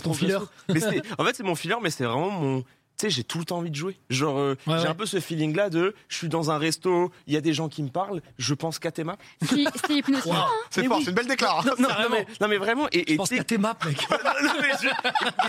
Mais 0.69 0.81
c'est- 0.81 1.03
en 1.19 1.25
fait, 1.25 1.35
c'est 1.37 1.43
mon 1.43 1.55
filler, 1.55 1.75
mais 1.83 1.91
c'est 1.91 2.05
vraiment 2.05 2.31
mon. 2.31 2.65
Sais, 3.05 3.11
j'ai 3.11 3.25
tout 3.25 3.39
le 3.39 3.45
temps 3.45 3.59
envie 3.59 3.71
de 3.71 3.77
jouer. 3.77 3.97
Genre, 4.11 4.39
euh, 4.39 4.57
Ouais, 4.67 4.77
j'ai 4.79 4.85
ouais. 4.85 4.89
un 4.89 4.95
peu 4.95 5.05
ce 5.07 5.21
feeling-là 5.21 5.69
de 5.71 5.95
je 6.09 6.17
suis 6.17 6.29
dans 6.29 6.51
un 6.51 6.59
resto, 6.59 7.11
il 7.27 7.35
y 7.35 7.37
a 7.37 7.41
des 7.41 7.53
gens 7.53 7.69
qui 7.69 7.83
me 7.83 7.89
parlent, 7.91 8.23
je 8.39 8.55
pense 8.55 8.79
qu'à 8.79 8.91
tes 8.91 9.05
maps. 9.05 9.17
Si- 9.47 9.67
C'est 9.87 9.95
hypnotisant. 9.95 10.31
Waouh. 10.35 10.45
c'est 10.71 10.83
mais 10.83 10.89
fort 10.89 10.97
oui. 10.99 11.03
c'est 11.05 11.11
une 11.11 11.17
belle 11.17 11.27
déclaration 11.27 11.73
Non, 11.79 11.89
non, 11.89 12.09
mais, 12.11 12.27
non, 12.41 12.49
mais 12.49 12.57
vraiment, 12.57 12.87
et, 12.93 13.11
et 13.11 13.13
Je 13.13 13.17
pense 13.17 13.29
tu 13.29 13.35
sais- 13.35 13.39
qu'à 13.41 13.45
tes 13.45 13.59
maps, 13.59 13.77
mec. 13.85 13.99
tu 14.07 14.89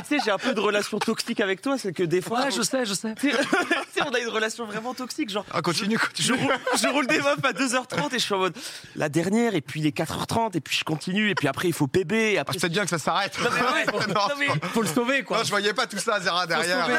sais, 0.06 0.18
j'ai 0.24 0.32
un 0.32 0.38
peu 0.38 0.54
de 0.54 0.60
relation 0.60 1.00
toxique 1.00 1.40
avec 1.40 1.62
toi, 1.62 1.78
c'est 1.78 1.94
que 1.94 2.04
des 2.04 2.22
fois, 2.22 2.42
Ouais, 2.46 2.52
je 2.52 2.62
sais, 2.62 2.86
je 2.86 2.94
sais. 2.94 3.14
tu 3.16 3.32
on 4.06 4.14
a 4.14 4.20
une 4.20 4.30
relation 4.30 4.66
vraiment 4.66 4.94
toxique, 4.94 5.30
genre. 5.30 5.46
Ah, 5.52 5.62
continue 5.62 5.98
Je 6.20 6.34
roule, 6.34 6.54
je 6.80 6.88
roule 6.88 7.08
des 7.08 7.18
meufs 7.18 7.44
à 7.44 7.54
2h30 7.54 8.14
et 8.14 8.20
je 8.20 8.24
suis 8.24 8.34
en 8.34 8.40
mode 8.40 8.56
la 8.96 9.10
dernière 9.10 9.56
et 9.56 9.62
puis 9.62 9.82
les 9.82 9.92
4h30 9.92 10.56
et 10.58 10.62
puis 10.62 10.76
je 10.78 10.84
continue 10.84 11.30
et 11.30 11.36
puis 11.36 11.48
après 11.48 11.68
il 11.70 11.74
faut 11.74 11.88
PB 11.88 12.12
et 12.14 12.38
ah, 12.38 12.42
après 12.42 12.60
c'est 12.60 12.70
bien 12.70 12.84
que 12.84 12.90
ça 12.90 13.00
s'arrête 13.00 13.38
Non, 13.42 13.50
mais 13.54 13.62
ouais, 13.62 14.08
Non, 14.08 14.14
non, 14.14 14.36
mais- 14.40 14.70
Faut 14.70 14.82
le 14.82 14.88
sauver, 14.88 15.24
quoi. 15.24 15.38
non, 15.40 15.44
je 15.44 15.50
voyais 15.50 15.74
pas 15.74 15.88
tout 15.88 15.98
ça 15.98 16.20
Zera 16.20 16.42
Faut 16.42 16.48
derrière 16.48 16.86
sauver 16.86 16.94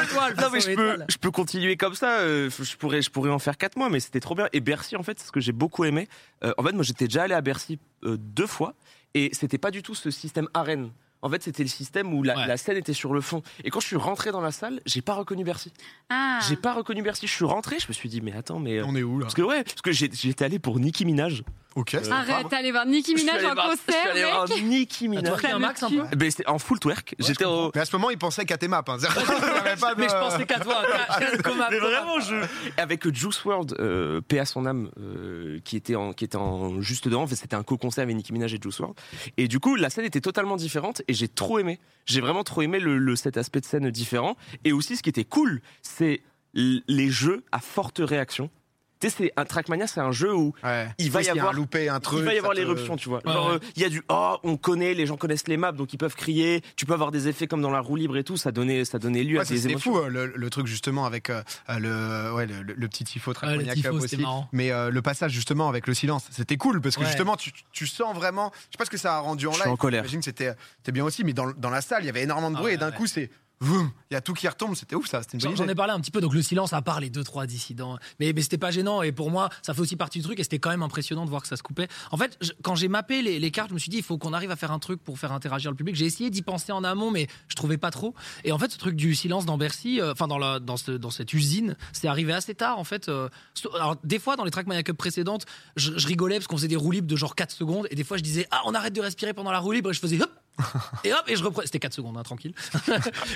non 0.47 0.53
mais 0.53 0.59
je 0.61 0.65
peux 0.65 0.71
l'étoile. 0.89 1.05
je 1.09 1.17
peux 1.17 1.31
continuer 1.31 1.77
comme 1.77 1.95
ça 1.95 2.19
euh, 2.19 2.49
je 2.49 2.75
pourrais 2.75 3.01
je 3.01 3.09
pourrais 3.09 3.29
en 3.31 3.39
faire 3.39 3.57
4 3.57 3.77
mois 3.77 3.89
mais 3.89 3.99
c'était 3.99 4.19
trop 4.19 4.35
bien 4.35 4.47
et 4.53 4.59
Bercy 4.59 4.95
en 4.95 5.03
fait 5.03 5.19
c'est 5.19 5.27
ce 5.27 5.31
que 5.31 5.39
j'ai 5.39 5.51
beaucoup 5.53 5.83
aimé 5.85 6.07
Euh, 6.43 6.53
en 6.57 6.63
fait 6.63 6.73
moi 6.73 6.83
j'étais 6.83 7.05
déjà 7.05 7.23
allé 7.23 7.33
à 7.33 7.41
Bercy 7.41 7.79
euh, 8.03 8.17
deux 8.17 8.47
fois 8.47 8.73
et 9.13 9.29
c'était 9.33 9.57
pas 9.57 9.71
du 9.71 9.81
tout 9.83 9.95
ce 9.95 10.11
système 10.11 10.47
arène 10.53 10.89
en 11.23 11.29
fait, 11.31 11.41
c'était 11.41 11.63
le 11.63 11.67
système 11.69 12.13
où 12.13 12.21
la, 12.21 12.37
Ouais. 12.37 12.45
la 12.45 12.57
scène 12.57 12.77
était 12.77 12.93
sur 12.93 13.11
le 13.11 13.21
fond. 13.21 13.41
Et 13.63 13.71
quand 13.71 13.79
je 13.79 13.87
suis 13.87 13.95
rentré 13.95 14.31
dans 14.31 14.39
la 14.39 14.51
salle, 14.51 14.81
j'ai 14.85 15.01
pas 15.01 15.15
reconnu 15.15 15.43
Bercy. 15.43 15.73
Ah. 16.11 16.37
J'ai 16.47 16.55
pas 16.55 16.73
reconnu 16.73 17.01
Bercy. 17.01 17.25
Je 17.25 17.33
suis 17.33 17.43
rentré, 17.43 17.77
je 17.79 17.87
me 17.87 17.93
suis 17.93 18.07
dit, 18.07 18.21
mais 18.21 18.33
attends, 18.33 18.59
mais. 18.59 18.77
euh, 18.77 18.83
on 18.85 18.95
est 18.95 19.01
où 19.01 19.17
là? 19.17 19.23
Parce 19.25 19.33
que 19.33 19.41
ouais, 19.41 19.63
parce 19.63 19.81
que 19.81 19.91
j'ai- 19.91 20.11
j'étais 20.13 20.45
allé 20.45 20.59
pour 20.59 20.79
Nicki 20.79 21.05
Minaj. 21.05 21.41
Ok 21.79 21.93
Euh, 21.93 22.11
Arrête, 22.11 22.51
allé 22.53 22.71
voir 22.71 22.85
Nicki 22.85 23.13
Minaj 23.15 23.43
en 23.45 23.55
concert, 23.55 24.13
mec. 24.13 24.23
voir 24.25 24.47
Nicki 24.63 25.07
Minaj. 25.07 25.45
un 25.45 25.59
max 25.59 25.83
un 25.83 25.89
peu 25.89 26.15
Ben, 26.15 26.29
c'était 26.31 26.47
en 26.47 26.59
full 26.59 26.79
twerk. 26.79 27.15
J'étais 27.19 27.45
au. 27.45 27.71
mais 27.75 27.81
à 27.81 27.85
ce 27.85 27.95
moment 27.95 28.09
il 28.09 28.17
pensait 28.17 28.45
qu'à 28.45 28.57
tes 28.57 28.67
maps 28.67 28.83
hein. 28.87 28.97
Mais 29.97 30.07
je 30.09 30.19
pensais 30.19 30.45
qu'à 30.45 30.59
toi, 30.59 30.81
Mais 31.71 31.79
vraiment, 31.79 32.19
je. 32.19 32.35
Avec 32.77 33.07
Juice 33.13 33.43
World, 33.45 33.75
euh, 33.79 34.21
paix 34.21 34.39
à 34.39 34.45
son 34.45 34.65
âme, 34.65 34.89
euh, 34.99 35.59
qui 35.63 35.75
était 35.77 35.95
en, 35.95 36.13
qui 36.13 36.25
était 36.25 36.35
en 36.37 36.81
juste 36.81 37.07
devant. 37.07 37.27
C'était 37.27 37.55
un 37.55 37.63
co-concert 37.63 38.03
avec 38.03 38.15
Nicki 38.15 38.33
Minaj 38.33 38.53
et 38.53 38.59
Juice 38.61 38.79
World. 38.79 38.97
Et 39.37 39.47
du 39.47 39.59
coup, 39.59 39.75
la 39.75 39.89
scène 39.89 40.05
était 40.05 40.21
totalement 40.21 40.55
différente 40.57 41.01
et 41.07 41.13
j'ai 41.13 41.27
trop 41.27 41.59
aimé. 41.59 41.79
J'ai 42.05 42.21
vraiment 42.21 42.43
trop 42.43 42.61
aimé 42.61 42.79
le, 42.79 42.97
le- 42.97 43.15
cet 43.15 43.37
aspect 43.37 43.59
de 43.61 43.65
scène 43.65 43.89
différent. 43.91 44.35
Et 44.63 44.71
aussi, 44.71 44.95
ce 44.97 45.03
qui 45.03 45.09
était 45.09 45.25
cool, 45.25 45.61
c'est 45.83 46.21
les 46.53 47.09
jeux 47.09 47.43
à 47.51 47.59
forte 47.59 47.99
réaction. 48.03 48.49
Tu 48.99 49.09
sais, 49.09 49.15
c'est 49.17 49.33
un 49.37 49.45
Trackmania, 49.45 49.85
c'est 49.87 49.99
un 49.99 50.11
jeu 50.11 50.33
où 50.33 50.53
Ouais. 50.63 50.87
Il 50.97 51.11
va 51.11 51.19
Oui, 51.19 51.25
y 51.25 51.29
avoir- 51.29 51.49
un 51.49 51.53
loupé 51.53 51.87
un 51.89 51.99
truc 51.99 52.19
il 52.19 52.25
va 52.25 52.33
y 52.33 52.37
avoir 52.39 52.53
te- 52.53 52.57
l'éruption, 52.57 52.95
tu 52.95 53.09
vois. 53.09 53.19
Ouais, 53.25 53.31
Genre, 53.31 53.47
ouais. 53.49 53.53
euh, 53.55 53.59
il 53.75 53.81
y 53.81 53.85
a 53.85 53.89
du 53.89 54.01
oh, 54.09 54.37
on 54.43 54.57
connaît, 54.57 54.93
les 54.95 55.05
gens 55.05 55.17
connaissent 55.17 55.47
les 55.47 55.57
maps, 55.57 55.71
donc 55.71 55.93
ils 55.93 55.97
peuvent 55.97 56.15
crier. 56.15 56.61
Tu 56.75 56.85
peux 56.87 56.93
avoir 56.93 57.11
des 57.11 57.27
effets 57.27 57.45
comme 57.47 57.61
dans 57.61 57.69
la 57.69 57.79
roue 57.79 57.95
libre 57.95 58.17
et 58.17 58.23
tout. 58.23 58.37
Ça 58.37 58.51
donnait, 58.51 58.85
ça 58.85 58.97
donnait 58.97 59.23
lieu 59.23 59.35
Ouais, 59.35 59.41
à 59.41 59.45
c'est 59.45 59.53
des 59.53 59.59
c'est 59.61 59.69
émotions. 59.69 59.93
fou 59.93 59.99
euh, 59.99 60.07
le, 60.09 60.25
le 60.35 60.49
truc 60.49 60.65
justement 60.67 61.05
avec 61.05 61.29
euh, 61.29 61.41
euh, 61.69 61.77
le, 61.79 62.33
ouais, 62.33 62.47
le, 62.47 62.63
le- 62.63 62.73
le 62.73 62.87
petit 62.87 63.03
tifo 63.03 63.31
Ouais, 63.31 63.35
Trackmania 63.35 63.73
tifo, 63.75 63.91
aussi 63.93 64.17
mais 64.51 64.71
euh, 64.71 64.89
le 64.89 65.01
passage 65.01 65.31
justement 65.31 65.69
avec 65.69 65.85
le 65.87 65.93
silence 65.93 66.25
c'était 66.31 66.57
cool 66.57 66.81
parce 66.81 66.95
que 66.95 67.01
Ouais. 67.01 67.07
justement 67.07 67.35
tu, 67.35 67.51
tu 67.71 67.85
sens 67.87 68.15
vraiment 68.15 68.51
je 68.55 68.59
sais 68.71 68.77
pas 68.79 68.85
ce 68.85 68.89
que 68.89 68.97
ça 68.97 69.15
a 69.15 69.19
rendu 69.19 69.45
en 69.47 69.51
Je 69.51 69.57
live 69.57 69.63
suis 69.63 69.71
en 69.71 69.75
colère. 69.77 70.01
j'imagine 70.03 70.19
que 70.21 70.25
c'était 70.25 70.53
c'était 70.77 70.91
bien 70.91 71.03
aussi 71.03 71.23
mais 71.23 71.33
dans, 71.33 71.51
dans 71.51 71.69
la 71.69 71.81
salle 71.81 72.03
il 72.03 72.07
y 72.07 72.09
avait 72.09 72.23
énormément 72.23 72.51
de 72.51 72.55
Ah 72.57 72.61
bruit 72.61 72.73
et 72.73 72.77
d'un 72.77 72.89
ouais. 72.89 72.95
coup 72.95 73.05
c'est 73.07 73.29
il 73.61 74.13
y 74.13 74.15
a 74.15 74.21
tout 74.21 74.33
qui 74.33 74.47
retombe 74.47 74.75
c'était 74.75 74.95
ouf 74.95 75.07
ça 75.07 75.21
c'était 75.23 75.39
J'en 75.55 75.67
ai 75.67 75.75
parlé 75.75 75.91
un 75.93 75.99
petit 75.99 76.11
peu, 76.11 76.21
donc 76.21 76.33
le 76.33 76.41
silence, 76.43 76.73
à 76.73 76.81
part 76.81 76.99
les 76.99 77.09
deux, 77.09 77.23
trois 77.23 77.47
dissidents. 77.47 77.97
Mais, 78.19 78.31
mais 78.33 78.41
c'était 78.43 78.57
pas 78.59 78.69
gênant, 78.71 79.01
et 79.01 79.11
pour 79.11 79.31
moi, 79.31 79.49
ça 79.63 79.73
fait 79.73 79.81
aussi 79.81 79.95
partie 79.95 80.19
du 80.19 80.23
truc, 80.25 80.39
et 80.39 80.43
c'était 80.43 80.59
quand 80.59 80.69
même 80.69 80.83
impressionnant 80.83 81.25
de 81.25 81.29
voir 81.29 81.41
que 81.41 81.47
ça 81.47 81.57
se 81.57 81.63
coupait. 81.63 81.87
En 82.11 82.17
fait, 82.17 82.37
je- 82.41 82.51
quand 82.61 82.75
j'ai 82.75 82.87
mappé 82.87 83.21
les, 83.23 83.39
les 83.39 83.51
cartes, 83.51 83.69
je 83.69 83.73
me 83.73 83.79
suis 83.79 83.89
dit, 83.89 83.97
il 83.97 84.03
faut 84.03 84.17
qu'on 84.19 84.33
arrive 84.33 84.51
à 84.51 84.55
faire 84.55 84.71
un 84.71 84.79
truc 84.79 85.01
pour 85.03 85.17
faire 85.17 85.31
interagir 85.31 85.71
le 85.71 85.77
public. 85.77 85.95
J'ai 85.95 86.05
essayé 86.05 86.29
d'y 86.29 86.41
penser 86.43 86.71
en 86.71 86.83
amont, 86.83 87.09
mais 87.09 87.27
je 87.47 87.55
trouvais 87.55 87.77
pas 87.77 87.89
trop. 87.91 88.13
Et 88.43 88.51
en 88.51 88.59
fait, 88.59 88.71
ce 88.71 88.77
truc 88.77 88.95
du 88.95 89.15
silence 89.15 89.45
dans 89.45 89.57
Bercy, 89.57 89.99
euh, 90.01 90.11
enfin, 90.11 90.27
dans, 90.27 90.37
la, 90.37 90.59
dans, 90.59 90.77
ce- 90.77 90.91
dans 90.91 91.09
cette 91.09 91.33
usine, 91.33 91.75
c'est 91.93 92.07
arrivé 92.07 92.33
assez 92.33 92.53
tard, 92.53 92.77
en 92.79 92.83
fait. 92.83 93.09
euh, 93.09 93.27
alors, 93.75 93.95
des 94.03 94.19
fois, 94.19 94.35
dans 94.35 94.43
les 94.43 94.51
Trackmania 94.51 94.83
Cup 94.83 94.97
précédentes, 94.97 95.45
je, 95.75 95.97
je 95.97 96.07
rigolais 96.07 96.35
parce 96.35 96.47
qu'on 96.47 96.57
faisait 96.57 96.67
des 96.67 96.75
roues 96.75 96.91
libres 96.91 97.07
de 97.07 97.15
genre 97.15 97.33
4 97.35 97.51
secondes, 97.51 97.87
et 97.89 97.95
des 97.95 98.03
fois, 98.03 98.17
je 98.17 98.23
disais, 98.23 98.47
ah, 98.51 98.61
on 98.65 98.73
arrête 98.75 98.93
de 98.93 99.01
respirer 99.01 99.33
pendant 99.33 99.51
la 99.51 99.59
roue 99.59 99.71
libre, 99.71 99.89
et 99.89 99.93
je 99.93 99.99
faisais 99.99 100.21
hop 100.21 100.29
et 101.03 101.13
hop, 101.13 101.23
et 101.27 101.35
je 101.35 101.43
reprenais. 101.43 101.67
C'était 101.67 101.79
4 101.79 101.93
secondes, 101.93 102.17
hein, 102.17 102.23
tranquille. 102.23 102.53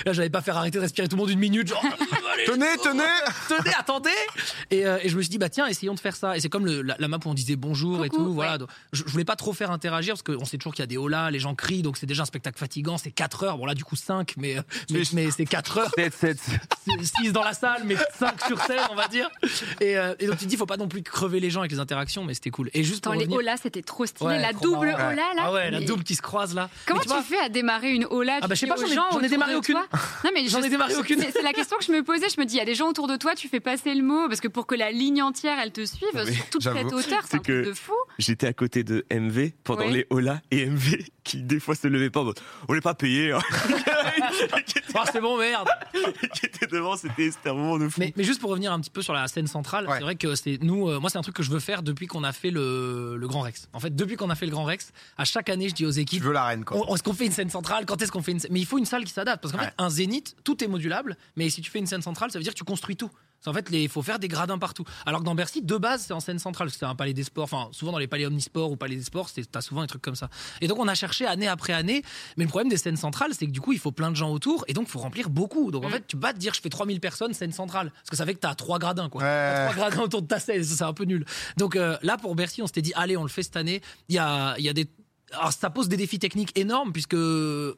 Là, 0.06 0.12
j'allais 0.12 0.30
pas 0.30 0.40
faire 0.42 0.56
arrêter 0.56 0.78
de 0.78 0.82
respirer 0.82 1.08
tout 1.08 1.16
le 1.16 1.20
monde 1.22 1.30
une 1.30 1.38
minute, 1.38 1.68
genre. 1.68 1.84
allez, 2.32 2.44
tenez 2.46 2.76
tenez 2.82 3.02
tenez, 3.48 3.74
attendez 3.78 4.10
et, 4.70 4.86
euh, 4.86 4.98
et 5.02 5.08
je 5.08 5.16
me 5.16 5.22
suis 5.22 5.30
dit, 5.30 5.38
bah 5.38 5.48
tiens, 5.48 5.66
essayons 5.66 5.94
de 5.94 6.00
faire 6.00 6.16
ça. 6.16 6.36
Et 6.36 6.40
c'est 6.40 6.48
comme 6.48 6.66
le- 6.66 6.82
la, 6.82 6.96
la 6.98 7.08
map 7.08 7.18
où 7.24 7.28
on 7.28 7.34
disait 7.34 7.56
bonjour 7.56 8.04
et 8.04 8.08
Coucou, 8.08 8.24
tout. 8.24 8.34
Voilà. 8.34 8.52
ouais. 8.52 8.58
Donc, 8.58 8.68
je, 8.92 9.02
je 9.06 9.10
voulais 9.10 9.24
pas 9.24 9.36
trop 9.36 9.52
faire 9.52 9.70
interagir 9.70 10.14
parce 10.14 10.22
qu'on 10.22 10.44
sait 10.44 10.58
toujours 10.58 10.72
qu'il 10.74 10.82
y 10.82 10.84
a 10.84 10.86
des 10.86 10.96
holas, 10.98 11.30
les 11.30 11.38
gens 11.40 11.54
crient, 11.54 11.82
donc 11.82 11.96
c'est 11.96 12.06
déjà 12.06 12.22
un 12.22 12.26
spectacle 12.26 12.58
fatigant. 12.58 12.98
C'est 12.98 13.10
4 13.10 13.44
heures. 13.44 13.58
Bon, 13.58 13.66
là, 13.66 13.74
du 13.74 13.84
coup, 13.84 13.96
5, 13.96 14.34
mais, 14.36 14.58
euh, 14.58 14.62
mais, 14.90 15.02
mais 15.12 15.30
c'est 15.30 15.46
4 15.46 15.78
heures. 15.78 15.90
7, 15.96 16.14
7. 16.14 16.38
6 17.20 17.32
dans 17.32 17.44
la 17.44 17.52
salle, 17.54 17.82
mais 17.84 17.96
5 18.18 18.40
sur 18.46 18.60
scène, 18.62 18.80
on 18.90 18.94
va 18.94 19.08
dire. 19.08 19.30
Et, 19.80 19.96
euh, 19.96 20.14
et 20.18 20.26
donc, 20.26 20.38
tu 20.38 20.44
te 20.44 20.50
dis, 20.50 20.56
faut 20.56 20.66
pas 20.66 20.76
non 20.76 20.88
plus 20.88 21.02
crever 21.02 21.40
les 21.40 21.50
gens 21.50 21.60
avec 21.60 21.72
les 21.72 21.78
interactions, 21.80 22.24
mais 22.24 22.34
c'était 22.34 22.50
cool. 22.50 22.70
Et 22.74 22.82
juste 22.84 23.04
Dans 23.04 23.10
pour 23.10 23.18
les 23.20 23.26
revenir- 23.26 23.38
Ola, 23.38 23.56
c'était 23.56 23.82
trop 23.82 24.06
stylé. 24.06 24.28
Ouais, 24.30 24.38
la 24.40 24.52
trop 24.52 24.60
double 24.64 24.86
marrant. 24.88 25.08
Ola, 25.12 25.16
là. 25.36 25.42
Ah 25.44 25.52
ouais, 25.52 25.70
la 25.70 25.80
Mais 25.80 25.84
double 25.86 26.04
qui 26.04 26.14
se 26.14 26.22
croise 26.22 26.54
là. 26.54 26.68
Comment 26.86 27.00
Tu, 27.18 27.24
fais 27.34 27.38
à 27.38 27.48
démarrer 27.48 27.90
une 27.92 28.06
Ola 28.10 28.38
Ah 28.40 28.46
bah, 28.48 28.54
je 28.54 28.60
sais 28.60 28.66
pas, 28.66 28.76
j'en 28.76 28.86
ai- 28.86 28.94
gens 28.94 29.02
j'en 29.10 29.16
ai 29.16 29.16
autour 29.18 29.28
démarré 29.30 29.54
aucune. 29.56 29.74
toi- 29.74 29.86
Non 30.24 30.30
mais 30.34 30.46
J'en 30.48 30.60
je- 30.60 30.66
ai 30.66 30.70
démarré 30.70 30.94
aucune. 30.96 31.20
C'est 31.20 31.32
c'est 31.32 31.42
la 31.42 31.52
question 31.52 31.76
que 31.78 31.84
je 31.84 31.92
me 31.92 32.02
posais. 32.02 32.28
Je 32.28 32.40
me 32.40 32.44
dis, 32.46 32.54
il 32.54 32.58
y 32.58 32.60
a 32.60 32.64
des 32.64 32.74
gens 32.74 32.88
autour 32.88 33.08
de 33.08 33.16
toi, 33.16 33.34
tu 33.34 33.48
fais 33.48 33.60
passer 33.60 33.94
le 33.94 34.02
mot 34.02 34.28
parce 34.28 34.40
que 34.40 34.48
pour 34.48 34.66
que 34.66 34.74
la 34.74 34.90
ligne 34.90 35.22
entière 35.22 35.58
elle 35.62 35.72
te 35.72 35.84
suive 35.84 36.08
sur 36.32 36.46
toute 36.50 36.62
cette 36.62 36.92
hauteur, 36.92 37.02
c'est 37.24 37.34
un 37.36 37.38
truc 37.38 37.42
que- 37.42 37.64
de 37.66 37.72
fou. 37.74 37.92
J'étais 38.18 38.46
à 38.46 38.52
côté 38.52 38.84
de 38.84 39.04
MV 39.10 39.52
pendant 39.64 39.84
les 39.88 40.06
Ola 40.10 40.40
et 40.50 40.66
MV 40.66 41.04
qui 41.24 41.42
des 41.42 41.60
fois 41.60 41.74
se 41.74 41.86
levait 41.86 42.10
pas 42.10 42.24
on 42.68 42.74
n'est 42.74 42.80
pas 42.80 42.94
payé. 42.94 43.32
hein. 43.32 43.40
Ah, 44.94 45.04
c'est 45.10 45.20
bon, 45.20 45.38
merde. 45.38 45.68
qui 46.34 46.46
était 46.46 46.66
devant, 46.66 46.96
c'était 46.96 47.30
c'était 47.30 47.50
un 47.50 47.54
moment 47.54 47.78
de 47.78 47.88
fou. 47.88 48.00
Mais, 48.00 48.12
mais 48.16 48.24
juste 48.24 48.40
pour 48.40 48.50
revenir 48.50 48.72
un 48.72 48.80
petit 48.80 48.90
peu 48.90 49.02
sur 49.02 49.12
la 49.12 49.26
scène 49.28 49.46
centrale, 49.46 49.86
Ouais. 49.88 49.96
c'est 49.98 50.02
vrai 50.02 50.16
que 50.16 50.34
c'est 50.34 50.58
nous, 50.62 50.88
euh, 50.88 51.00
moi 51.00 51.10
c'est 51.10 51.18
un 51.18 51.22
truc 51.22 51.34
que 51.36 51.42
je 51.42 51.50
veux 51.50 51.60
faire 51.60 51.82
depuis 51.82 52.06
qu'on 52.06 52.24
a 52.24 52.32
fait 52.32 52.50
le, 52.50 53.16
le 53.16 53.28
Grand 53.28 53.40
Rex. 53.40 53.68
En 53.72 53.80
fait, 53.80 53.94
depuis 53.94 54.16
qu'on 54.16 54.30
a 54.30 54.34
fait 54.34 54.46
le 54.46 54.52
Grand 54.52 54.64
Rex, 54.64 54.92
à 55.18 55.24
chaque 55.24 55.48
année, 55.48 55.68
je 55.68 55.74
dis 55.74 55.86
aux 55.86 55.90
équipes, 55.90 56.22
veux 56.22 56.32
l'arène 56.32 56.64
quoi 56.64 56.78
on- 56.88 56.94
est-ce 56.94 57.02
qu'on 57.02 57.12
fait 57.14 57.26
une 57.26 57.32
scène 57.32 57.50
centrale? 57.50 57.86
Quand 57.86 58.00
est-ce 58.02 58.12
qu'on 58.12 58.22
fait 58.22 58.32
une 58.32 58.40
scène 58.40 58.52
Mais 58.52 58.60
il 58.60 58.66
faut 58.66 58.78
une 58.78 58.84
salle 58.86 59.04
qui 59.04 59.12
s'adapte 59.12 59.42
parce 59.42 59.52
qu'en 59.52 59.58
Ouais. 59.60 59.66
fait, 59.66 59.74
un 59.78 59.90
zénith, 59.90 60.36
tout 60.44 60.62
est 60.62 60.68
modulable, 60.68 61.16
mais 61.36 61.48
si 61.50 61.60
tu 61.62 61.70
fais 61.70 61.78
une 61.78 61.86
scène 61.86 62.02
centrale, 62.02 62.30
ça 62.30 62.38
veut 62.38 62.42
dire 62.44 62.52
que 62.52 62.58
tu 62.58 62.64
construis 62.64 62.96
tout. 62.96 63.10
En 63.46 63.52
fait, 63.52 63.68
il 63.72 63.88
faut 63.88 64.02
faire 64.02 64.18
des 64.18 64.28
gradins 64.28 64.58
partout. 64.58 64.84
Alors 65.06 65.20
que 65.20 65.24
dans 65.24 65.34
Bercy, 65.34 65.62
de 65.62 65.76
base, 65.76 66.04
c'est 66.06 66.12
en 66.12 66.20
scène 66.20 66.38
centrale, 66.38 66.70
c'est 66.70 66.84
un 66.84 66.94
palais 66.94 67.12
des 67.14 67.24
sports. 67.24 67.44
Enfin, 67.44 67.68
souvent 67.72 67.92
dans 67.92 67.98
les 67.98 68.06
palais 68.06 68.26
omnisports 68.26 68.70
ou 68.70 68.76
palais 68.76 68.96
des 68.96 69.02
sports, 69.02 69.30
t'as 69.50 69.60
souvent 69.60 69.80
des 69.82 69.88
trucs 69.88 70.02
comme 70.02 70.14
ça. 70.14 70.28
Et 70.60 70.68
donc, 70.68 70.78
on 70.78 70.88
a 70.88 70.94
cherché 70.94 71.26
année 71.26 71.48
après 71.48 71.72
année. 71.72 72.02
Mais 72.36 72.44
le 72.44 72.48
problème 72.48 72.68
des 72.68 72.76
scènes 72.76 72.96
centrales, 72.96 73.32
c'est 73.32 73.46
que 73.46 73.50
du 73.52 73.60
coup, 73.60 73.72
il 73.72 73.78
faut 73.78 73.92
plein 73.92 74.10
de 74.10 74.16
gens 74.16 74.30
autour, 74.30 74.64
et 74.68 74.72
donc, 74.72 74.86
il 74.88 74.90
faut 74.90 74.98
remplir 75.00 75.28
beaucoup. 75.30 75.70
Donc, 75.70 75.84
en 75.84 75.88
Mm. 75.88 75.92
fait, 75.92 76.06
tu 76.06 76.16
pas 76.16 76.32
te 76.32 76.38
dire, 76.38 76.54
je 76.54 76.60
fais 76.60 76.68
3000 76.68 77.00
personnes, 77.00 77.32
scène 77.34 77.52
centrale. 77.52 77.90
Parce 77.90 78.10
que 78.10 78.16
ça 78.16 78.24
fait 78.26 78.34
que 78.34 78.40
t'as 78.40 78.54
trois 78.54 78.78
gradins, 78.78 79.08
quoi. 79.08 79.22
Ouais. 79.22 79.28
T'as 79.28 79.64
trois 79.70 79.74
gradins 79.76 80.02
autour 80.02 80.22
de 80.22 80.26
ta 80.28 80.38
scène, 80.38 80.62
c'est 80.62 80.82
un 80.84 80.92
peu 80.92 81.04
nul. 81.04 81.24
Donc, 81.56 81.76
euh, 81.76 81.96
là, 82.02 82.16
pour 82.16 82.34
Bercy, 82.34 82.62
on 82.62 82.66
s'était 82.66 82.82
dit, 82.82 82.92
allez, 82.94 83.16
on 83.16 83.22
le 83.22 83.28
fait 83.28 83.42
cette 83.42 83.56
année. 83.56 83.80
Il 84.08 84.14
y 84.14 84.18
a, 84.18 84.54
il 84.58 84.64
y 84.64 84.68
a 84.68 84.72
des 84.72 84.86
alors 85.32 85.52
ça 85.52 85.70
pose 85.70 85.88
des 85.88 85.96
défis 85.96 86.18
techniques 86.18 86.56
énormes 86.58 86.92
puisque 86.92 87.16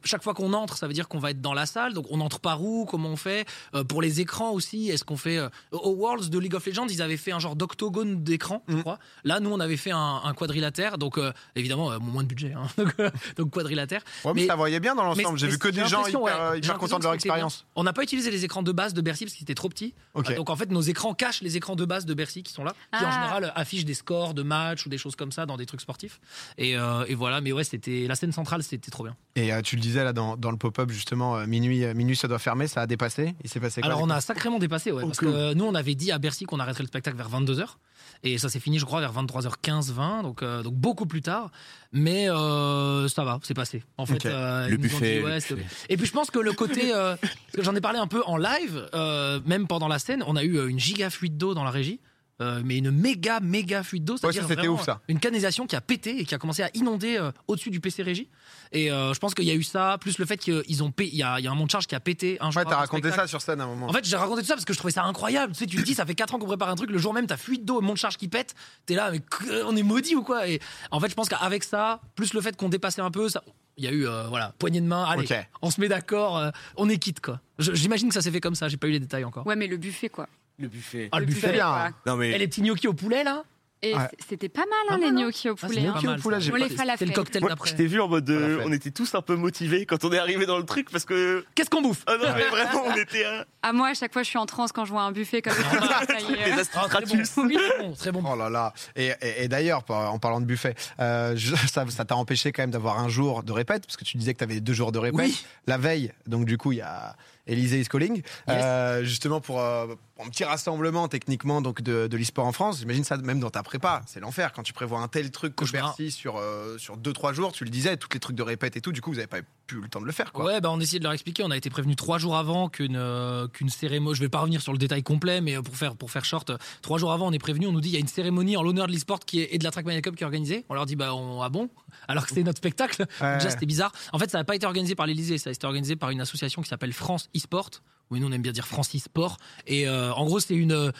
chaque 0.04 0.22
fois 0.22 0.34
qu'on 0.34 0.52
entre, 0.52 0.76
ça 0.76 0.86
veut 0.86 0.92
dire 0.92 1.08
qu'on 1.08 1.18
va 1.18 1.30
être 1.30 1.40
dans 1.40 1.54
la 1.54 1.66
salle. 1.66 1.92
Donc 1.94 2.06
on 2.10 2.20
entre 2.20 2.40
par 2.40 2.62
où 2.62 2.84
Comment 2.86 3.10
on 3.10 3.16
fait 3.16 3.46
Euh, 3.74 3.84
Pour 3.84 4.02
les 4.02 4.20
écrans 4.20 4.50
aussi, 4.52 4.88
est-ce 4.90 5.04
qu'on 5.04 5.16
fait 5.16 5.38
euh, 5.38 5.48
au 5.72 5.90
Worlds 5.94 6.28
de 6.30 6.38
League 6.38 6.54
of 6.54 6.66
Legends, 6.66 6.86
ils 6.88 7.02
avaient 7.02 7.16
fait 7.16 7.32
un 7.32 7.38
genre 7.38 7.56
d'octogone 7.56 8.22
d'écran, 8.24 8.62
je 8.68 8.74
Mhm. 8.74 8.80
crois. 8.82 8.98
Là, 9.24 9.40
nous, 9.40 9.50
on 9.50 9.60
avait 9.60 9.76
fait 9.76 9.90
un, 9.92 10.20
un 10.24 10.34
quadrilatère. 10.34 10.98
Donc 10.98 11.18
euh, 11.18 11.32
évidemment, 11.56 11.90
euh, 11.92 11.98
moins 11.98 12.22
de 12.22 12.28
budget, 12.28 12.52
hein. 12.52 12.66
donc, 12.78 12.94
euh, 12.98 13.10
donc 13.36 13.50
quadrilatère. 13.50 14.02
Ouais, 14.24 14.32
mais, 14.34 14.42
Mais- 14.42 14.46
ça 14.46 14.56
voyait 14.56 14.80
bien 14.80 14.94
dans 14.94 15.04
l'ensemble. 15.04 15.38
J'ai 15.38 15.48
vu 15.48 15.58
que 15.58 15.68
des 15.68 15.86
gens 15.86 16.06
hyper, 16.06 16.20
ouais, 16.22 16.60
contents 16.78 16.98
de 16.98 17.04
leur 17.04 17.14
expérience. 17.14 17.66
On 17.76 17.84
n'a 17.84 17.92
pas 17.92 18.02
utilisé 18.02 18.30
les 18.30 18.44
écrans 18.44 18.62
de 18.62 18.72
base 18.72 18.94
de 18.94 19.00
Bercy 19.00 19.24
parce 19.24 19.34
qu'ils 19.34 19.44
étaient 19.44 19.54
trop 19.54 19.68
petits. 19.68 19.94
Euh, 20.16 20.22
Donc 20.36 20.50
en 20.50 20.56
fait, 20.56 20.70
nos 20.70 20.80
écrans 20.82 21.14
cachent 21.14 21.40
les 21.42 21.56
écrans 21.56 21.76
de 21.76 21.84
base 21.84 22.04
de 22.06 22.14
Bercy 22.14 22.42
qui 22.42 22.52
sont 22.52 22.64
là, 22.64 22.72
qui 22.96 23.04
en 23.04 23.08
Ah. 23.08 23.12
général 23.12 23.52
affichent 23.54 23.84
des 23.84 23.94
scores 23.94 24.34
de 24.34 24.42
matchs 24.42 24.86
ou 24.86 24.88
des 24.88 24.98
choses 24.98 25.16
comme 25.16 25.32
ça 25.32 25.46
dans 25.46 25.56
des 25.56 25.66
trucs 25.66 25.80
sportifs. 25.80 26.20
Et, 26.58 26.76
euh, 26.76 27.04
et 27.08 27.14
voilà, 27.14 27.40
mais 27.44 27.52
ouais, 27.52 27.62
c'était 27.64 28.06
la 28.08 28.16
scène 28.16 28.32
centrale, 28.32 28.62
c'était 28.62 28.90
trop 28.90 29.04
bien. 29.04 29.14
Et 29.36 29.52
euh, 29.52 29.60
tu 29.62 29.76
le 29.76 29.82
disais 29.82 30.02
là 30.02 30.12
dans, 30.12 30.36
dans 30.36 30.50
le 30.50 30.56
pop-up 30.56 30.90
justement, 30.90 31.36
euh, 31.36 31.46
minuit, 31.46 31.84
euh, 31.84 31.94
minuit 31.94 32.16
ça 32.16 32.26
doit 32.26 32.38
fermer, 32.38 32.66
ça 32.66 32.80
a 32.80 32.86
dépassé. 32.86 33.34
Il 33.44 33.50
s'est 33.50 33.60
passé 33.60 33.80
quoi 33.80 33.90
Alors 33.90 34.02
on 34.02 34.10
a 34.10 34.20
sacrément 34.20 34.58
dépassé, 34.58 34.90
ouais, 34.90 35.04
parce 35.04 35.18
que 35.18 35.54
nous 35.54 35.64
on 35.64 35.74
avait 35.74 35.94
dit 35.94 36.10
à 36.10 36.18
Bercy 36.18 36.44
qu'on 36.44 36.58
arrêterait 36.58 36.82
le 36.84 36.88
spectacle 36.88 37.16
vers 37.16 37.30
22h. 37.30 37.76
Et 38.22 38.38
ça 38.38 38.48
s'est 38.48 38.60
fini, 38.60 38.78
je 38.78 38.86
crois, 38.86 39.00
vers 39.00 39.12
23h15, 39.12 39.92
20, 39.92 40.22
donc, 40.22 40.42
euh, 40.42 40.62
donc 40.62 40.74
beaucoup 40.74 41.04
plus 41.04 41.20
tard. 41.20 41.50
Mais 41.92 42.30
euh, 42.30 43.06
ça 43.08 43.22
va, 43.22 43.38
c'est 43.42 43.54
passé. 43.54 43.82
En 43.98 44.06
fait, 44.06 44.24
euh, 44.24 44.66
Le 44.68 44.76
buffet, 44.78 45.18
dit, 45.18 45.26
le 45.26 45.56
buffet. 45.56 45.66
Et 45.90 45.96
puis 45.96 46.06
je 46.06 46.12
pense 46.12 46.30
que 46.30 46.38
le 46.38 46.52
côté, 46.52 46.92
euh, 46.94 47.16
parce 47.20 47.56
que 47.56 47.62
j'en 47.62 47.74
ai 47.74 47.80
parlé 47.82 47.98
un 47.98 48.06
peu 48.06 48.22
en 48.24 48.38
live, 48.38 48.88
euh, 48.94 49.40
même 49.44 49.66
pendant 49.66 49.88
la 49.88 49.98
scène, 49.98 50.24
on 50.26 50.36
a 50.36 50.42
eu 50.42 50.68
une 50.68 50.78
giga 50.78 51.10
fuite 51.10 51.36
d'eau 51.36 51.54
dans 51.54 51.64
la 51.64 51.70
régie. 51.70 52.00
Euh, 52.40 52.60
mais 52.64 52.78
une 52.78 52.90
méga 52.90 53.38
méga 53.40 53.82
fuite 53.82 54.04
d'eau, 54.04 54.16
c'est-à-dire 54.16 54.72
ouf, 54.74 54.84
ça. 54.84 55.00
une 55.08 55.20
canalisation 55.20 55.66
qui 55.66 55.76
a 55.76 55.80
pété 55.80 56.18
et 56.20 56.24
qui 56.24 56.34
a 56.34 56.38
commencé 56.38 56.62
à 56.62 56.70
inonder 56.74 57.16
euh, 57.16 57.30
au-dessus 57.46 57.70
du 57.70 57.80
PC 57.80 58.02
régie. 58.02 58.28
Et 58.72 58.90
euh, 58.90 59.14
je 59.14 59.18
pense 59.20 59.34
qu'il 59.34 59.44
y 59.44 59.50
a 59.50 59.54
eu 59.54 59.62
ça, 59.62 59.98
plus 60.00 60.18
le 60.18 60.24
fait 60.26 60.36
qu'ils 60.36 60.82
ont 60.82 60.90
payé, 60.90 61.10
il 61.12 61.16
y 61.16 61.18
y 61.18 61.22
a 61.22 61.50
un 61.50 61.54
monte 61.54 61.70
charge 61.70 61.86
qui 61.86 61.94
a 61.94 62.00
pété 62.00 62.36
un 62.40 62.50
jour. 62.50 62.60
Ouais, 62.62 62.68
t'as 62.68 62.76
raconté 62.76 63.02
spectacle. 63.08 63.22
ça 63.22 63.28
sur 63.28 63.40
scène 63.40 63.60
à 63.60 63.64
un 63.64 63.68
moment. 63.68 63.88
En 63.88 63.92
fait, 63.92 64.04
j'ai 64.04 64.16
raconté 64.16 64.40
tout 64.42 64.48
ça 64.48 64.54
parce 64.54 64.64
que 64.64 64.72
je 64.72 64.78
trouvais 64.78 64.92
ça 64.92 65.04
incroyable. 65.04 65.52
Tu 65.52 65.60
sais, 65.60 65.66
tu 65.66 65.76
te 65.76 65.82
dis, 65.82 65.94
ça 65.94 66.04
fait 66.06 66.14
4 66.16 66.34
ans 66.34 66.38
qu'on 66.38 66.46
prépare 66.46 66.68
un 66.70 66.74
truc, 66.76 66.90
le 66.90 66.98
jour 66.98 67.14
même, 67.14 67.26
t'as 67.26 67.36
fuite 67.36 67.64
d'eau, 67.64 67.80
mon 67.80 67.94
charge 67.94 68.16
qui 68.16 68.28
pète. 68.28 68.54
T'es 68.86 68.94
là, 68.94 69.10
mais 69.12 69.20
on 69.66 69.76
est 69.76 69.82
maudit 69.82 70.16
ou 70.16 70.22
quoi? 70.24 70.48
Et 70.48 70.60
en 70.90 70.98
fait, 71.00 71.08
je 71.08 71.14
pense 71.14 71.28
qu'avec 71.28 71.62
ça, 71.62 72.00
plus 72.16 72.34
le 72.34 72.40
fait 72.40 72.56
qu'on 72.56 72.68
dépassait 72.68 73.00
un 73.02 73.10
peu, 73.12 73.28
ça. 73.28 73.42
Il 73.76 73.84
y 73.84 73.88
a 73.88 73.90
eu, 73.90 74.06
euh, 74.06 74.28
voilà, 74.28 74.54
poignée 74.58 74.80
de 74.80 74.86
main, 74.86 75.04
allez, 75.04 75.26
on 75.60 75.70
se 75.70 75.80
met 75.80 75.88
d'accord, 75.88 76.38
euh, 76.38 76.50
on 76.76 76.88
est 76.88 76.98
quitte, 76.98 77.20
quoi. 77.20 77.40
Je- 77.58 77.72
J'imagine 77.74 78.06
que 78.08 78.14
ça 78.14 78.20
s'est 78.20 78.30
fait 78.30 78.40
comme 78.40 78.54
ça, 78.54 78.68
j'ai 78.68 78.76
pas 78.76 78.86
eu 78.86 78.92
les 78.92 79.00
détails 79.00 79.24
encore. 79.24 79.44
Ouais, 79.48 79.56
mais 79.56 79.66
le 79.66 79.76
buffet, 79.76 80.08
quoi. 80.08 80.28
Le 80.58 80.68
buffet. 80.68 81.08
Ah, 81.12 81.20
le 81.20 81.26
buffet. 81.26 81.52
bien. 81.52 81.64
quoi. 81.66 81.90
Non 82.06 82.16
mais 82.16 82.30
Et 82.30 82.38
les 82.38 82.46
petits 82.48 82.62
gnocchis 82.62 82.86
au 82.88 82.92
poulet, 82.94 83.24
là 83.24 83.42
Et 83.82 83.94
Ouais. 83.94 84.00
c'était 84.28 84.48
pas 84.48 84.60
mal, 84.62 84.70
hein, 84.88 84.94
Pas 84.94 84.96
les 84.98 85.06
hein. 85.06 85.12
gnocchis 85.12 85.50
au 85.50 85.56
Ah, 85.60 85.66
poulet. 85.66 85.80
c'est 85.82 85.86
hein. 85.88 85.94
On 86.24 86.30
les. 86.56 86.68
C'était 86.70 87.04
le 87.06 87.12
cocktail 87.12 87.42
Moi, 87.42 87.50
d'après. 87.50 87.70
je 87.70 87.74
t'ai 87.74 87.86
vu 87.86 88.00
en 88.00 88.08
mode, 88.08 88.30
euh, 88.30 88.62
on 88.64 88.72
était 88.72 88.90
tous 88.92 89.14
un 89.14 89.20
peu 89.20 89.34
motivés 89.36 89.84
quand 89.84 90.04
on 90.04 90.12
est 90.12 90.18
arrivé 90.18 90.46
dans 90.46 90.56
le 90.56 90.64
truc 90.64 90.90
parce 90.90 91.04
que 91.04 91.44
Qu'est-ce 91.54 91.68
qu'on 91.68 91.82
bouffe? 91.82 92.02
Ah 92.06 92.16
non 92.16 92.28
mais 92.34 92.44
vraiment 92.48 92.84
on 92.86 92.94
était 92.96 93.24
À 93.62 93.72
moi, 93.72 93.88
à 93.88 93.94
chaque 93.94 94.12
fois, 94.12 94.22
je 94.22 94.28
suis 94.28 94.38
en 94.38 94.46
transe 94.46 94.70
quand 94.72 94.84
je 94.86 94.92
vois 94.92 95.02
un 95.02 95.12
buffet 95.12 95.42
comme 95.42 95.52
ça. 95.52 95.60
est. 95.60 95.80
les 95.80 95.86
Ah, 95.90 96.06
très 96.06 96.14
bon, 96.14 96.80
astratus. 96.80 97.30
très 97.32 97.42
bon, 97.82 97.92
très 97.94 98.12
bon. 98.12 98.22
Oh 98.26 98.36
là 98.36 98.48
là. 98.48 98.72
Et, 98.96 99.08
et- 99.20 99.44
et 99.44 99.48
d'ailleurs, 99.48 99.82
en 99.90 100.18
parlant 100.18 100.40
de 100.40 100.46
buffet, 100.46 100.74
euh, 101.00 101.34
je- 101.36 101.54
ça 101.66 101.84
ça 101.90 102.04
t'a 102.04 102.16
empêché 102.16 102.52
quand 102.52 102.62
même 102.62 102.70
d'avoir 102.70 103.00
un 103.00 103.08
jour 103.08 103.42
de 103.42 103.52
répète, 103.52 103.84
parce 103.86 103.96
que 103.98 104.04
tu 104.04 104.16
disais 104.16 104.32
que 104.34 104.38
tu 104.38 104.44
avais 104.44 104.60
deux 104.60 104.72
jours 104.72 104.92
de 104.92 104.98
répète. 104.98 105.18
Oui. 105.20 105.44
La 105.66 105.76
veille, 105.78 106.12
donc 106.26 106.44
du 106.46 106.56
coup, 106.58 106.72
il 106.72 106.78
y 106.78 106.80
a 106.82 107.16
Élysée 107.46 107.78
is 107.80 107.84
calling, 107.88 108.22
euh, 108.48 109.04
justement 109.04 109.38
pour, 109.42 109.60
euh, 109.60 109.86
pour 110.13 110.13
un 110.20 110.28
petit 110.28 110.44
rassemblement 110.44 111.08
techniquement 111.08 111.60
donc 111.60 111.82
de, 111.82 112.06
de 112.06 112.16
l'e-sport 112.16 112.46
en 112.46 112.52
France. 112.52 112.78
J'imagine 112.78 113.04
ça 113.04 113.16
même 113.16 113.40
dans 113.40 113.50
ta 113.50 113.62
prépa, 113.62 114.02
c'est 114.06 114.20
l'enfer 114.20 114.52
quand 114.52 114.62
tu 114.62 114.72
prévois 114.72 115.00
un 115.00 115.08
tel 115.08 115.30
truc 115.30 115.56
que. 115.56 115.64
Bercy 115.70 116.10
sur 116.10 116.36
euh, 116.36 116.78
sur 116.78 116.96
deux 116.96 117.12
trois 117.12 117.32
jours. 117.32 117.52
Tu 117.52 117.64
le 117.64 117.70
disais, 117.70 117.96
tous 117.96 118.08
les 118.12 118.20
trucs 118.20 118.36
de 118.36 118.42
répète 118.42 118.76
et 118.76 118.80
tout. 118.80 118.92
Du 118.92 119.00
coup, 119.00 119.10
vous 119.10 119.18
avez 119.18 119.26
pas 119.26 119.38
plus 119.66 119.80
le 119.80 119.88
temps 119.88 120.00
de 120.00 120.06
le 120.06 120.12
faire, 120.12 120.32
quoi. 120.32 120.44
Ouais, 120.44 120.60
bah 120.60 120.70
on 120.70 120.78
essayait 120.78 120.98
de 120.98 121.04
leur 121.04 121.14
expliquer. 121.14 121.42
On 121.42 121.50
a 121.50 121.56
été 121.56 121.68
prévenu 121.70 121.96
trois 121.96 122.18
jours 122.18 122.36
avant 122.36 122.68
qu'une 122.68 122.96
euh, 122.96 123.48
qu'une 123.48 123.70
cérémonie. 123.70 124.14
Je 124.14 124.20
vais 124.20 124.28
pas 124.28 124.40
revenir 124.40 124.60
sur 124.62 124.72
le 124.72 124.78
détail 124.78 125.02
complet, 125.02 125.40
mais 125.40 125.56
euh, 125.56 125.62
pour 125.62 125.76
faire 125.76 125.96
pour 125.96 126.10
faire 126.10 126.24
short, 126.24 126.52
trois 126.82 126.98
jours 126.98 127.12
avant, 127.12 127.26
on 127.26 127.32
est 127.32 127.38
prévenu. 127.38 127.66
On 127.66 127.72
nous 127.72 127.80
dit 127.80 127.88
il 127.88 127.94
y 127.94 127.96
a 127.96 128.00
une 128.00 128.06
cérémonie 128.06 128.56
en 128.56 128.62
l'honneur 128.62 128.86
de 128.86 128.92
l'e-sport 128.92 129.20
qui 129.20 129.40
est 129.40 129.48
et 129.54 129.58
de 129.58 129.64
la 129.64 129.70
Trackmania 129.70 130.00
Cup 130.00 130.14
qui 130.16 130.22
est 130.22 130.26
organisée. 130.26 130.64
On 130.68 130.74
leur 130.74 130.86
dit 130.86 130.96
bah 130.96 131.14
on, 131.14 131.42
ah 131.42 131.48
bon? 131.48 131.70
Alors 132.06 132.26
que 132.26 132.32
c'est 132.32 132.42
notre 132.42 132.58
spectacle. 132.58 133.06
Ouais. 133.20 133.38
Déjà 133.38 133.50
c'était 133.50 133.66
bizarre. 133.66 133.92
En 134.12 134.18
fait, 134.18 134.30
ça 134.30 134.38
n'a 134.38 134.44
pas 134.44 134.54
été 134.54 134.66
organisé 134.66 134.94
par 134.94 135.06
l'Elysée. 135.06 135.38
Ça 135.38 135.50
a 135.50 135.52
été 135.52 135.66
organisé 135.66 135.96
par 135.96 136.10
une 136.10 136.20
association 136.20 136.62
qui 136.62 136.68
s'appelle 136.68 136.92
France 136.92 137.28
e-sport. 137.34 137.70
Oui, 138.10 138.20
nous 138.20 138.28
on 138.28 138.32
aime 138.32 138.42
bien 138.42 138.52
dire 138.52 138.66
France 138.66 138.94
e-sport. 138.94 139.38
Et 139.66 139.88
euh, 139.88 140.12
en 140.14 140.24
gros, 140.24 140.40
c'est 140.40 140.54
une 140.54 140.92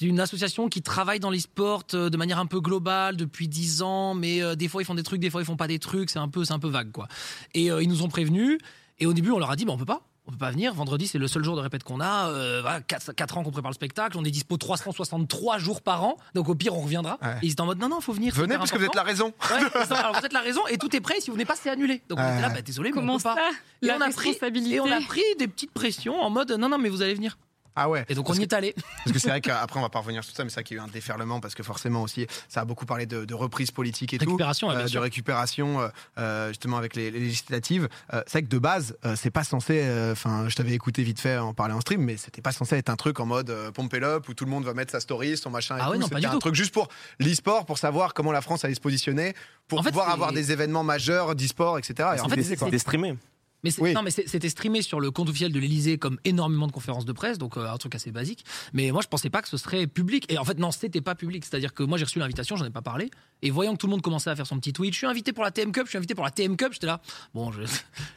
une 0.00 0.20
association 0.20 0.68
qui 0.68 0.82
travaille 0.82 1.20
dans 1.20 1.30
l'e-sport 1.30 1.84
euh, 1.94 2.10
de 2.10 2.16
manière 2.16 2.38
un 2.38 2.46
peu 2.46 2.60
globale 2.60 3.16
depuis 3.16 3.48
10 3.48 3.82
ans, 3.82 4.14
mais 4.14 4.42
euh, 4.42 4.54
des 4.54 4.68
fois 4.68 4.82
ils 4.82 4.84
font 4.84 4.94
des 4.94 5.02
trucs, 5.02 5.20
des 5.20 5.30
fois 5.30 5.42
ils 5.42 5.44
font 5.44 5.56
pas 5.56 5.68
des 5.68 5.78
trucs. 5.78 6.10
C'est 6.10 6.18
un 6.18 6.28
peu 6.28 6.44
c'est 6.44 6.54
un 6.54 6.58
peu 6.58 6.68
vague 6.68 6.92
quoi. 6.92 7.08
Et 7.54 7.66
ils 7.66 7.88
nous 7.88 8.02
ont 8.02 8.08
prévenus. 8.08 8.58
Et 8.98 9.06
au 9.06 9.12
début, 9.12 9.32
on 9.32 9.38
leur 9.38 9.50
a 9.50 9.56
dit, 9.56 9.64
bah, 9.64 9.72
on 9.72 9.78
peut 9.78 9.84
pas. 9.84 10.02
On 10.26 10.30
peut 10.30 10.38
pas 10.38 10.50
venir. 10.50 10.72
Vendredi, 10.72 11.08
c'est 11.08 11.18
le 11.18 11.26
seul 11.26 11.42
jour 11.42 11.56
de 11.56 11.60
répète 11.60 11.82
qu'on 11.82 12.00
a. 12.00 12.28
Euh, 12.28 12.60
voilà, 12.62 12.80
4, 12.80 13.38
ans 13.38 13.42
qu'on 13.42 13.50
prépare 13.50 13.70
le 13.72 13.74
spectacle. 13.74 14.16
On 14.16 14.24
est 14.24 14.30
dispo 14.30 14.56
363 14.56 15.58
jours 15.58 15.82
par 15.82 16.04
an. 16.04 16.16
Donc 16.34 16.48
au 16.48 16.54
pire, 16.54 16.76
on 16.76 16.80
reviendra. 16.80 17.18
Ouais. 17.22 17.34
Et 17.42 17.46
ils 17.46 17.52
étaient 17.52 17.60
en 17.60 17.66
mode, 17.66 17.78
non, 17.80 17.88
non, 17.88 18.00
faut 18.00 18.12
venir. 18.12 18.32
Venez 18.34 18.56
parce 18.56 18.70
que 18.70 18.78
vous 18.78 18.84
êtes 18.84 18.94
la 18.94 19.02
raison. 19.02 19.32
Ouais, 19.50 19.58
c'est 19.72 19.86
ça. 19.86 19.96
alors 19.98 20.18
vous 20.18 20.24
êtes 20.24 20.32
la 20.32 20.40
raison 20.40 20.64
et 20.68 20.78
tout 20.78 20.94
est 20.94 21.00
prêt. 21.00 21.16
Si 21.20 21.28
vous 21.28 21.34
venez 21.34 21.44
pas, 21.44 21.56
c'est 21.56 21.70
annulé. 21.70 22.02
Donc 22.08 22.18
on 22.20 22.32
était 22.32 22.40
là, 22.40 22.50
bah, 22.50 22.62
désolé, 22.62 22.90
mais 22.90 22.94
Comment 22.94 23.14
on 23.14 23.18
peut 23.18 23.22
pas. 23.24 23.50
Et 23.82 23.86
La 23.86 23.96
on, 23.96 24.00
a 24.00 24.10
pris, 24.10 24.28
responsabilité. 24.28 24.76
et 24.76 24.80
on 24.80 24.90
a 24.90 25.00
pris 25.00 25.22
des 25.38 25.48
petites 25.48 25.72
pressions 25.72 26.20
en 26.20 26.30
mode, 26.30 26.52
non, 26.52 26.68
non, 26.68 26.78
mais 26.78 26.88
vous 26.88 27.02
allez 27.02 27.14
venir. 27.14 27.36
Ah 27.74 27.88
ouais. 27.88 28.04
Et 28.08 28.14
donc 28.14 28.26
Parce 28.26 28.38
on 28.38 28.40
y 28.40 28.44
est 28.44 28.52
allé. 28.52 28.74
Parce 29.04 29.12
que 29.12 29.18
c'est 29.18 29.28
vrai 29.28 29.40
qu'après, 29.42 29.78
on 29.78 29.82
va 29.82 29.88
pas 29.88 30.00
revenir 30.00 30.22
sur 30.24 30.34
ça, 30.34 30.44
mais 30.44 30.50
c'est 30.50 30.54
vrai 30.56 30.64
qu'il 30.64 30.76
y 30.76 30.80
a 30.80 30.82
eu 30.82 30.86
un 30.86 30.90
déferlement 30.90 31.40
parce 31.40 31.54
que 31.54 31.62
forcément 31.62 32.02
aussi, 32.02 32.26
ça 32.48 32.60
a 32.60 32.64
beaucoup 32.64 32.84
parlé 32.86 33.06
de, 33.06 33.24
de 33.24 33.34
reprise 33.34 33.70
politique 33.70 34.12
et 34.14 34.18
Récupération, 34.18 34.66
tout, 34.68 34.72
ouais, 34.72 34.76
bien 34.78 34.84
de 34.84 34.90
sûr. 34.90 35.02
récupération 35.02 35.80
euh, 35.80 35.88
euh, 36.18 36.48
justement 36.48 36.76
avec 36.76 36.94
les, 36.96 37.10
les 37.10 37.20
législatives. 37.20 37.88
Euh, 38.12 38.22
c'est 38.26 38.32
vrai 38.32 38.42
que 38.42 38.48
de 38.48 38.58
base, 38.58 38.96
euh, 39.04 39.16
c'est 39.16 39.30
pas 39.30 39.44
censé. 39.44 39.80
euh, 39.82 40.12
Enfin, 40.12 40.48
je 40.48 40.54
t'avais 40.56 40.72
écouté 40.72 41.02
vite 41.02 41.20
fait 41.20 41.38
en 41.38 41.54
parler 41.54 41.74
en 41.74 41.80
stream, 41.80 42.02
mais 42.02 42.16
c'était 42.16 42.42
pas 42.42 42.52
censé 42.52 42.76
être 42.76 42.90
un 42.90 42.96
truc 42.96 43.18
en 43.20 43.26
mode 43.26 43.50
euh, 43.50 43.70
pump 43.70 43.92
it 43.94 44.02
up 44.02 44.28
où 44.28 44.34
tout 44.34 44.44
le 44.44 44.50
monde 44.50 44.64
va 44.64 44.74
mettre 44.74 44.92
sa 44.92 45.00
story, 45.00 45.36
son 45.36 45.50
machin. 45.50 45.76
Et 45.76 45.80
Ah 45.82 45.88
ouais, 45.90 45.96
tout. 45.96 46.02
non, 46.02 46.08
pas 46.08 46.16
C'était 46.16 46.20
du 46.20 46.26
un 46.26 46.30
tout. 46.32 46.38
truc 46.40 46.54
juste 46.54 46.72
pour 46.74 46.88
l'e-sport, 47.18 47.64
pour 47.66 47.78
savoir 47.78 48.12
comment 48.14 48.32
la 48.32 48.42
France 48.42 48.64
allait 48.64 48.74
se 48.74 48.80
positionner, 48.80 49.34
pour 49.68 49.80
En 49.80 49.82
pouvoir 49.82 50.10
avoir 50.10 50.32
des 50.32 50.52
événements 50.52 50.84
majeurs 50.84 51.34
d'e-sport, 51.34 51.78
etc. 51.78 52.10
Et 52.16 52.20
En 52.20 52.28
fait, 52.28 52.36
fait, 52.36 52.42
c'est- 52.42 52.56
C'était 52.58 52.78
streamé. 52.78 53.16
Mais 53.64 53.70
Oui. 53.78 53.92
non, 53.92 54.02
mais 54.02 54.10
c'était 54.10 54.48
streamé 54.48 54.82
sur 54.82 55.00
le 55.00 55.10
compte 55.10 55.28
officiel 55.28 55.52
de 55.52 55.58
l'Elysée 55.58 55.98
comme 55.98 56.18
énormément 56.24 56.66
de 56.66 56.72
conférences 56.72 57.04
de 57.04 57.12
presse, 57.12 57.38
donc 57.38 57.56
euh, 57.56 57.70
un 57.70 57.76
truc 57.76 57.94
assez 57.94 58.10
basique. 58.10 58.44
Mais 58.72 58.90
moi, 58.90 59.02
je 59.02 59.08
pensais 59.08 59.30
pas 59.30 59.42
que 59.42 59.48
ce 59.48 59.56
serait 59.56 59.86
public. 59.86 60.30
Et 60.32 60.38
en 60.38 60.44
fait, 60.44 60.58
non, 60.58 60.70
c'était 60.70 61.00
pas 61.00 61.14
public. 61.14 61.44
C'est-à-dire 61.44 61.72
que 61.74 61.82
moi, 61.82 61.98
j'ai 61.98 62.04
reçu 62.04 62.18
l'invitation, 62.18 62.56
j'en 62.56 62.64
ai 62.64 62.70
pas 62.70 62.82
parlé. 62.82 63.10
Et 63.42 63.50
voyant 63.50 63.72
que 63.72 63.78
tout 63.78 63.86
le 63.86 63.92
monde 63.92 64.02
commençait 64.02 64.30
à 64.30 64.36
faire 64.36 64.46
son 64.46 64.58
petit 64.58 64.72
tweet, 64.72 64.92
je 64.92 64.98
suis 64.98 65.06
invité 65.06 65.32
pour 65.32 65.42
la 65.44 65.50
TM 65.50 65.72
Cup, 65.72 65.84
je 65.86 65.90
suis 65.90 65.98
invité 65.98 66.14
pour 66.14 66.24
la 66.24 66.30
TM 66.30 66.56
Cup, 66.56 66.72
j'étais 66.72 66.86
là. 66.86 67.00
Bon, 67.34 67.50
je, 67.50 67.62
je 67.62 67.66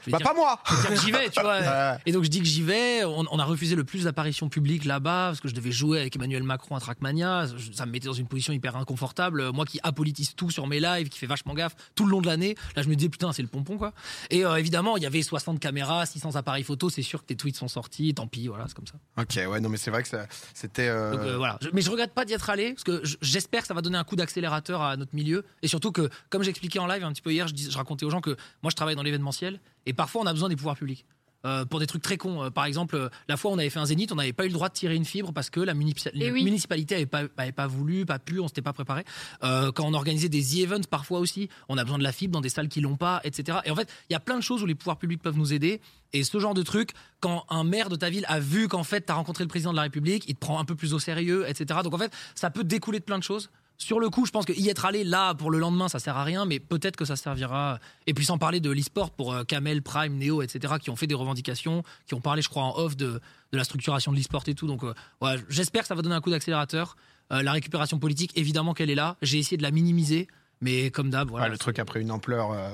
vais 0.06 0.12
bah, 0.12 0.18
dire, 0.20 0.28
pas 0.28 0.34
moi. 0.36 0.62
j'y 1.04 1.12
vais, 1.12 1.30
tu 1.30 1.42
vois. 1.42 1.56
Ouais. 1.66 1.98
Et 2.06 2.12
donc 2.12 2.24
je 2.24 2.30
dis 2.30 2.40
que 2.40 2.46
j'y 2.46 2.62
vais. 2.62 3.04
On, 3.06 3.26
on 3.32 3.40
a 3.40 3.44
refusé 3.46 3.76
le 3.76 3.84
plus 3.84 4.04
d'apparitions 4.04 4.50
publiques 4.50 4.86
là-bas 4.86 5.30
parce 5.30 5.40
que 5.42 5.48
je 5.48 5.54
devais 5.56 5.72
jouer 5.72 6.00
avec 6.00 6.16
Emmanuel 6.16 6.44
Macron 6.44 6.76
à 6.76 6.80
Trackmania. 6.80 7.48
Ça 7.74 7.86
me 7.86 7.92
mettait 7.92 8.06
dans 8.08 8.14
une 8.14 8.28
position 8.28 8.54
hyper 8.54 8.76
inconfortable. 8.76 9.52
Moi 9.52 9.66
qui 9.66 9.80
apolitise 9.84 10.36
tout 10.36 10.52
sur 10.52 10.68
mes 10.68 10.80
lives, 10.80 11.10
qui 11.10 11.18
fait 11.18 11.26
vachement 11.28 11.54
gaffe 11.54 11.76
tout 11.96 12.06
le 12.06 12.12
long 12.12 12.22
de 12.22 12.28
l'année. 12.28 12.56
Là, 12.76 12.82
je 12.84 12.90
me 12.90 12.96
disais 12.96 13.10
putain, 13.10 13.32
c'est 13.34 13.42
le 13.42 13.48
pompon 13.48 13.78
quoi. 13.78 13.94
Et 14.30 14.46
euh, 14.46 14.56
évidemment, 14.58 14.98
il 14.98 15.04
y 15.04 15.06
avait 15.06 15.22
60 15.40 15.60
caméras, 15.60 16.06
600 16.06 16.36
appareils 16.36 16.64
photo. 16.64 16.90
C'est 16.90 17.02
sûr 17.02 17.22
que 17.22 17.26
tes 17.28 17.36
tweets 17.36 17.58
sont 17.58 17.68
sortis. 17.68 18.14
Tant 18.14 18.28
pis, 18.28 18.48
voilà, 18.48 18.66
c'est 18.68 18.74
comme 18.76 18.88
ça. 18.88 18.96
Ok, 19.22 19.36
ouais, 19.50 19.60
non, 19.60 19.70
mais 19.70 19.78
c'est 19.78 19.92
vrai 19.92 20.04
que 20.04 20.10
c'était. 20.54 20.88
euh, 20.88 21.14
euh, 21.18 21.38
voilà. 21.38 21.58
Je- 21.62 21.70
mais 21.74 21.82
je 21.82 21.90
regrette 21.92 22.14
pas 22.14 22.26
d'y 22.26 22.34
être 22.34 22.50
allé 22.50 22.72
parce 22.74 22.84
que 22.84 23.02
je- 23.04 23.18
j'espère 23.22 23.62
que 23.62 23.68
ça 23.68 23.74
va 23.74 23.82
donner 23.82 23.98
un 23.98 24.04
coup 24.04 24.16
d'accélérateur 24.16 24.82
à 24.82 24.96
notre 24.98 25.14
milieu 25.16 25.44
et 25.62 25.68
surtout 25.68 25.92
que, 25.92 26.10
comme 26.30 26.44
j'expliquais 26.44 26.80
en 26.80 26.88
live 26.88 27.04
un 27.04 27.12
petit 27.12 27.22
peu 27.22 27.32
hier, 27.34 27.48
je, 27.48 27.54
dis- 27.54 27.70
je 27.72 27.78
racontais 27.78 28.06
aux 28.06 28.10
gens 28.10 28.22
que 28.22 28.38
moi 28.64 28.70
je 28.70 28.76
travaille 28.76 28.96
dans 28.96 29.04
l'événementiel 29.04 29.60
et 29.86 29.94
parfois 29.94 30.22
on 30.22 30.26
a 30.26 30.34
besoin 30.34 30.50
des 30.50 30.56
pouvoirs 30.56 30.76
publics. 30.78 31.06
Euh, 31.46 31.64
pour 31.64 31.80
des 31.80 31.86
trucs 31.86 32.02
très 32.02 32.18
cons. 32.18 32.44
Euh, 32.44 32.50
par 32.50 32.66
exemple, 32.66 32.96
euh, 32.96 33.10
la 33.28 33.38
fois 33.38 33.52
où 33.52 33.54
on 33.54 33.58
avait 33.60 33.70
fait 33.70 33.78
un 33.80 33.86
zénith, 33.86 34.12
on 34.12 34.16
n'avait 34.16 34.34
pas 34.34 34.46
eu 34.46 34.48
le 34.48 34.54
droit 34.54 34.68
de 34.68 34.74
tirer 34.74 34.96
une 34.96 35.06
fibre 35.06 35.32
parce 35.32 35.50
que 35.52 35.60
la, 35.60 35.76
munici- 35.76 36.10
Eh 36.16 36.32
oui. 36.32 36.44
municipalité 36.44 36.96
avait 36.96 37.06
pas, 37.06 37.24
avait 37.38 37.52
pas 37.52 37.68
voulu, 37.68 38.04
pas 38.06 38.18
pu, 38.18 38.40
on 38.40 38.48
s'était 38.48 38.64
pas 38.64 38.74
préparé. 38.74 39.04
Euh, 39.44 39.72
quand 39.72 39.86
on 39.86 39.94
organisait 39.94 40.28
des 40.30 40.42
e-events, 40.64 40.88
parfois 40.90 41.20
aussi, 41.20 41.48
on 41.70 41.78
a 41.78 41.84
besoin 41.84 42.00
de 42.00 42.04
la 42.04 42.12
fibre 42.12 42.34
dans 42.34 42.42
des 42.42 42.50
salles 42.50 42.68
qui 42.68 42.82
l'ont 42.82 42.96
pas, 42.98 43.22
etc. 43.24 43.60
Et 43.66 43.70
en 43.72 43.76
fait, 43.76 43.88
il 44.10 44.14
y 44.14 44.16
a 44.16 44.20
plein 44.20 44.38
de 44.38 44.42
choses 44.44 44.64
où 44.64 44.66
les 44.66 44.76
pouvoirs 44.76 44.98
publics 44.98 45.22
peuvent 45.22 45.38
nous 45.38 45.54
aider. 45.54 45.82
Et 46.14 46.24
ce 46.24 46.40
genre 46.40 46.54
de 46.56 46.64
truc, 46.64 46.92
quand 47.20 47.46
un 47.50 47.64
maire 47.64 47.90
de 47.90 47.96
ta 47.96 48.10
ville 48.10 48.26
a 48.28 48.40
vu 48.40 48.68
qu'en 48.68 48.84
fait, 48.84 49.06
tu 49.06 49.12
as 49.12 49.16
rencontré 49.16 49.44
le 49.44 49.48
président 49.50 49.72
de 49.72 49.76
la 49.76 49.84
République, 49.84 50.24
il 50.28 50.34
te 50.36 50.40
prend 50.40 50.60
un 50.60 50.66
peu 50.66 50.74
plus 50.76 50.94
au 50.94 51.00
sérieux, 51.00 51.46
etc. 51.48 51.82
Donc 51.84 51.94
en 51.94 51.98
fait, 52.00 52.12
ça 52.34 52.50
peut 52.50 52.64
découler 52.64 53.00
de 53.00 53.04
plein 53.06 53.20
de 53.20 53.24
choses. 53.24 53.50
Sur 53.78 54.00
le 54.00 54.10
coup, 54.10 54.26
je 54.26 54.32
pense 54.32 54.46
que 54.46 54.54
y 54.54 54.70
être 54.70 54.86
allé 54.86 55.04
là 55.04 55.34
pour 55.36 55.52
le 55.52 55.60
lendemain, 55.60 55.90
ça 55.90 56.00
sert 56.00 56.16
à 56.18 56.24
rien, 56.24 56.46
mais 56.46 56.60
peut-être 56.60 56.96
que 56.96 57.04
ça 57.06 57.16
servira. 57.16 57.80
Et 58.08 58.14
puis 58.14 58.26
sans 58.26 58.38
parler 58.38 58.60
de 58.62 58.72
l'e-sport 58.72 59.12
pour 59.12 59.34
euh, 59.34 59.44
Kamel, 59.44 59.82
Prime, 59.82 60.18
Neo, 60.18 60.42
etc., 60.42 60.76
qui 60.82 60.90
ont 60.90 60.96
fait 60.96 61.08
des 61.08 61.14
revendications, 61.16 61.84
qui 62.08 62.14
ont 62.14 62.22
parlé, 62.22 62.42
je 62.42 62.48
crois, 62.50 62.64
en 62.64 62.78
off 62.78 62.96
de, 62.96 63.20
de 63.52 63.58
la 63.58 63.64
structuration 63.66 64.12
de 64.14 64.18
l'e-sport 64.18 64.44
et 64.48 64.54
tout. 64.56 64.68
Donc 64.68 64.84
euh, 64.84 64.94
ouais, 65.22 65.36
j'espère 65.50 65.82
que 65.82 65.88
ça 65.90 65.96
va 65.96 66.02
donner 66.02 66.16
un 66.16 66.22
coup 66.22 66.32
d'accélérateur. 66.32 66.96
Euh, 67.34 67.42
la 67.42 67.52
récupération 67.52 68.00
politique, 68.00 68.32
évidemment 68.36 68.74
qu'elle 68.74 68.90
est 68.90 68.96
là. 68.96 69.18
J'ai 69.22 69.40
essayé 69.40 69.58
de 69.58 69.64
la 69.64 69.72
minimiser, 69.72 70.28
mais 70.62 70.90
comme 70.92 71.10
d'hab, 71.10 71.30
voilà. 71.30 71.46
ouais, 71.46 71.52
le 71.52 71.58
truc 71.58 71.78
a 71.80 71.86
pris 71.86 72.02
une 72.02 72.12
ampleur. 72.12 72.52
euh, 72.52 72.70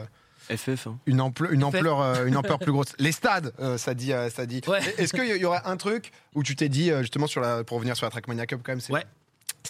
FF. 0.56 0.88
hein. 0.88 1.00
une 1.06 1.22
ampleur, 1.22 1.52
une 1.52 1.64
ampleur, 1.64 2.02
euh, 2.02 2.26
une 2.26 2.36
ampleur 2.36 2.60
plus 2.60 2.72
grosse. 2.74 2.94
Les 3.00 3.12
stades, 3.14 3.54
euh, 3.60 3.78
ça 3.78 3.94
dit, 3.94 4.12
euh, 4.12 4.30
ça 4.30 4.46
dit. 4.46 4.60
Ouais. 4.68 4.82
Est-ce 4.98 5.14
qu'il 5.14 5.26
y 5.38 5.46
aurait 5.46 5.62
un 5.66 5.78
truc 5.78 6.12
où 6.36 6.44
tu 6.44 6.56
t'es 6.56 6.68
dit 6.68 6.92
euh, 6.92 7.02
justement 7.02 7.28
sur 7.28 7.40
la, 7.42 7.64
pour 7.64 7.78
revenir 7.78 7.96
sur 7.96 8.06
la 8.06 8.10
Trackmania 8.12 8.46
Cup 8.46 8.60
quand 8.64 8.74
même, 8.74 8.82
c'est, 8.82 8.92
Ouais. 8.92 9.06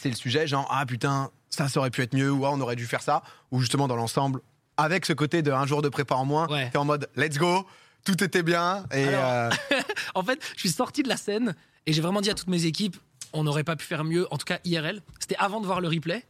C'est 0.01 0.09
le 0.09 0.15
sujet, 0.15 0.47
genre 0.47 0.67
ah 0.71 0.85
putain, 0.85 1.29
ça, 1.49 1.67
ça 1.69 1.79
aurait 1.79 1.91
pu 1.91 2.01
être 2.01 2.13
mieux 2.15 2.31
ou 2.31 2.45
ah, 2.45 2.49
on 2.51 2.59
aurait 2.61 2.75
dû 2.75 2.85
faire 2.85 3.01
ça, 3.01 3.21
ou 3.51 3.59
justement 3.59 3.87
dans 3.87 3.95
l'ensemble, 3.95 4.41
avec 4.77 5.05
ce 5.05 5.13
côté 5.13 5.41
de 5.41 5.51
un 5.51 5.65
jour 5.65 5.81
de 5.81 5.89
prépa 5.89 6.15
en 6.15 6.25
moins, 6.25 6.47
Ouais. 6.49 6.69
t'es 6.71 6.77
en 6.77 6.85
mode 6.85 7.09
let's 7.15 7.37
go, 7.37 7.67
tout 8.03 8.23
était 8.23 8.41
bien. 8.43 8.85
Et 8.93 9.07
Alors, 9.07 9.23
euh, 9.25 9.49
En 10.15 10.23
fait, 10.23 10.39
je 10.55 10.59
suis 10.61 10.69
sorti 10.71 11.03
de 11.03 11.09
la 11.09 11.17
scène 11.17 11.55
et 11.85 11.93
j'ai 11.93 12.01
vraiment 12.01 12.21
dit 12.21 12.29
à 12.29 12.33
toutes 12.33 12.47
mes 12.47 12.65
équipes, 12.65 12.97
on 13.33 13.43
n'aurait 13.43 13.63
pas 13.63 13.75
pu 13.75 13.85
faire 13.85 14.03
mieux, 14.03 14.27
en 14.33 14.37
tout 14.37 14.45
cas 14.45 14.57
IRL. 14.65 15.01
C'était 15.19 15.35
avant 15.37 15.61
de 15.61 15.65
voir 15.65 15.81
le 15.81 15.87
replay. 15.87 16.25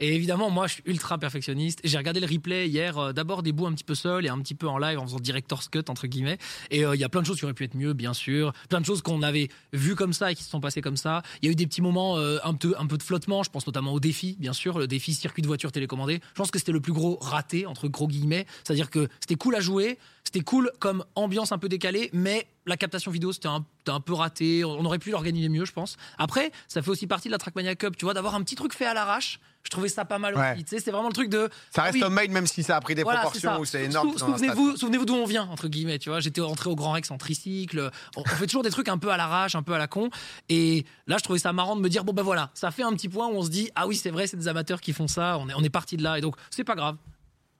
Et 0.00 0.14
évidemment, 0.14 0.50
moi, 0.50 0.66
je 0.66 0.74
suis 0.74 0.82
ultra 0.86 1.18
perfectionniste. 1.18 1.80
J'ai 1.84 1.98
regardé 1.98 2.20
le 2.20 2.26
replay 2.26 2.68
hier, 2.68 2.98
euh, 2.98 3.12
d'abord 3.12 3.42
des 3.42 3.52
bouts 3.52 3.66
un 3.66 3.72
petit 3.72 3.84
peu 3.84 3.94
seul 3.94 4.26
et 4.26 4.28
un 4.28 4.38
petit 4.40 4.54
peu 4.54 4.68
en 4.68 4.78
live 4.78 4.98
en 4.98 5.06
faisant 5.06 5.20
director's 5.20 5.68
cut, 5.68 5.84
entre 5.88 6.06
guillemets. 6.06 6.38
Et 6.70 6.84
euh, 6.84 6.94
il 6.94 7.00
y 7.00 7.04
a 7.04 7.08
plein 7.08 7.22
de 7.22 7.26
choses 7.26 7.38
qui 7.38 7.44
auraient 7.44 7.54
pu 7.54 7.64
être 7.64 7.76
mieux, 7.76 7.92
bien 7.92 8.12
sûr. 8.12 8.52
Plein 8.68 8.80
de 8.80 8.86
choses 8.86 9.02
qu'on 9.02 9.22
avait 9.22 9.48
vues 9.72 9.94
comme 9.94 10.12
ça 10.12 10.32
et 10.32 10.34
qui 10.34 10.42
se 10.42 10.50
sont 10.50 10.60
passées 10.60 10.80
comme 10.80 10.96
ça. 10.96 11.22
Il 11.42 11.46
y 11.46 11.48
a 11.48 11.52
eu 11.52 11.54
des 11.54 11.66
petits 11.66 11.82
moments 11.82 12.18
euh, 12.18 12.38
un, 12.44 12.54
peu, 12.54 12.74
un 12.78 12.86
peu 12.86 12.98
de 12.98 13.02
flottement. 13.02 13.42
Je 13.42 13.50
pense 13.50 13.66
notamment 13.66 13.92
au 13.92 14.00
défi, 14.00 14.36
bien 14.40 14.52
sûr, 14.52 14.78
le 14.78 14.86
défi 14.86 15.14
circuit 15.14 15.42
de 15.42 15.46
voiture 15.46 15.70
télécommandé. 15.70 16.20
Je 16.28 16.34
pense 16.34 16.50
que 16.50 16.58
c'était 16.58 16.72
le 16.72 16.80
plus 16.80 16.92
gros 16.92 17.18
raté, 17.20 17.66
entre 17.66 17.88
gros 17.88 18.08
guillemets. 18.08 18.46
C'est-à-dire 18.64 18.90
que 18.90 19.08
c'était 19.20 19.36
cool 19.36 19.54
à 19.54 19.60
jouer, 19.60 19.98
c'était 20.24 20.40
cool 20.40 20.72
comme 20.80 21.04
ambiance 21.14 21.52
un 21.52 21.58
peu 21.58 21.68
décalée, 21.68 22.10
mais 22.12 22.48
la 22.66 22.76
captation 22.76 23.10
vidéo, 23.10 23.32
c'était 23.32 23.48
un, 23.48 23.64
un 23.86 24.00
peu 24.00 24.14
raté. 24.14 24.64
On 24.64 24.84
aurait 24.84 24.98
pu 24.98 25.10
l'organiser 25.10 25.48
mieux, 25.48 25.64
je 25.64 25.72
pense. 25.72 25.96
Après, 26.18 26.50
ça 26.66 26.82
fait 26.82 26.90
aussi 26.90 27.06
partie 27.06 27.28
de 27.28 27.32
la 27.32 27.38
Trackmania 27.38 27.74
Cup, 27.76 27.96
tu 27.96 28.04
vois, 28.04 28.14
d'avoir 28.14 28.34
un 28.34 28.42
petit 28.42 28.56
truc 28.56 28.72
fait 28.74 28.86
à 28.86 28.94
l'arrache. 28.94 29.38
Je 29.64 29.70
trouvais 29.70 29.88
ça 29.88 30.04
pas 30.04 30.18
mal 30.18 30.36
Ouais. 30.36 30.52
aussi. 30.52 30.64
Tu 30.64 30.76
sais, 30.76 30.82
c'est 30.82 30.90
vraiment 30.90 31.08
le 31.08 31.14
truc 31.14 31.30
de. 31.30 31.48
ça 31.70 31.80
ah 31.80 31.84
reste 31.84 31.94
oui, 31.94 32.02
homemade, 32.02 32.30
même 32.30 32.46
si 32.46 32.62
ça 32.62 32.76
a 32.76 32.80
pris 32.80 32.94
des 32.94 33.02
voilà, 33.02 33.20
proportions 33.20 33.58
où 33.58 33.64
c'est 33.64 33.84
énorme. 33.84 34.12
sou-. 34.12 34.18
Souvenez-vous, 34.18 34.76
souvenez-vous 34.76 35.04
d'où 35.06 35.14
on 35.14 35.24
vient 35.24 35.44
entre 35.50 35.68
guillemets, 35.68 35.98
tu 35.98 36.10
vois. 36.10 36.20
J'étais 36.20 36.40
rentré 36.42 36.68
au 36.68 36.76
Grand 36.76 36.92
Rex 36.92 37.10
en 37.10 37.16
tricycle. 37.18 37.90
On, 38.16 38.20
on 38.20 38.24
fait 38.24 38.46
toujours 38.46 38.62
des 38.62 38.70
trucs 38.70 38.88
un 38.88 38.98
peu 38.98 39.10
à 39.10 39.16
l'arrache, 39.16 39.54
un 39.54 39.62
peu 39.62 39.72
à 39.72 39.78
la 39.78 39.86
con. 39.86 40.10
Et 40.48 40.84
là, 41.06 41.16
je 41.18 41.22
trouvais 41.24 41.38
ça 41.38 41.52
marrant 41.52 41.76
de 41.76 41.80
me 41.80 41.88
dire 41.88 42.04
bon 42.04 42.12
ben 42.12 42.22
voilà, 42.22 42.50
ça 42.54 42.70
fait 42.70 42.82
un 42.82 42.92
petit 42.92 43.08
point 43.08 43.26
où 43.28 43.32
on 43.36 43.42
se 43.42 43.50
dit 43.50 43.70
ah 43.74 43.86
oui 43.86 43.96
c'est 43.96 44.10
vrai, 44.10 44.26
c'est 44.26 44.36
des 44.36 44.48
amateurs 44.48 44.80
qui 44.80 44.92
font 44.92 45.08
ça. 45.08 45.38
On 45.38 45.48
est 45.48 45.54
on 45.54 45.62
est 45.62 45.70
parti 45.70 45.96
de 45.96 46.02
là 46.02 46.18
et 46.18 46.20
donc 46.20 46.36
c'est 46.50 46.64
pas 46.64 46.74
grave. 46.74 46.96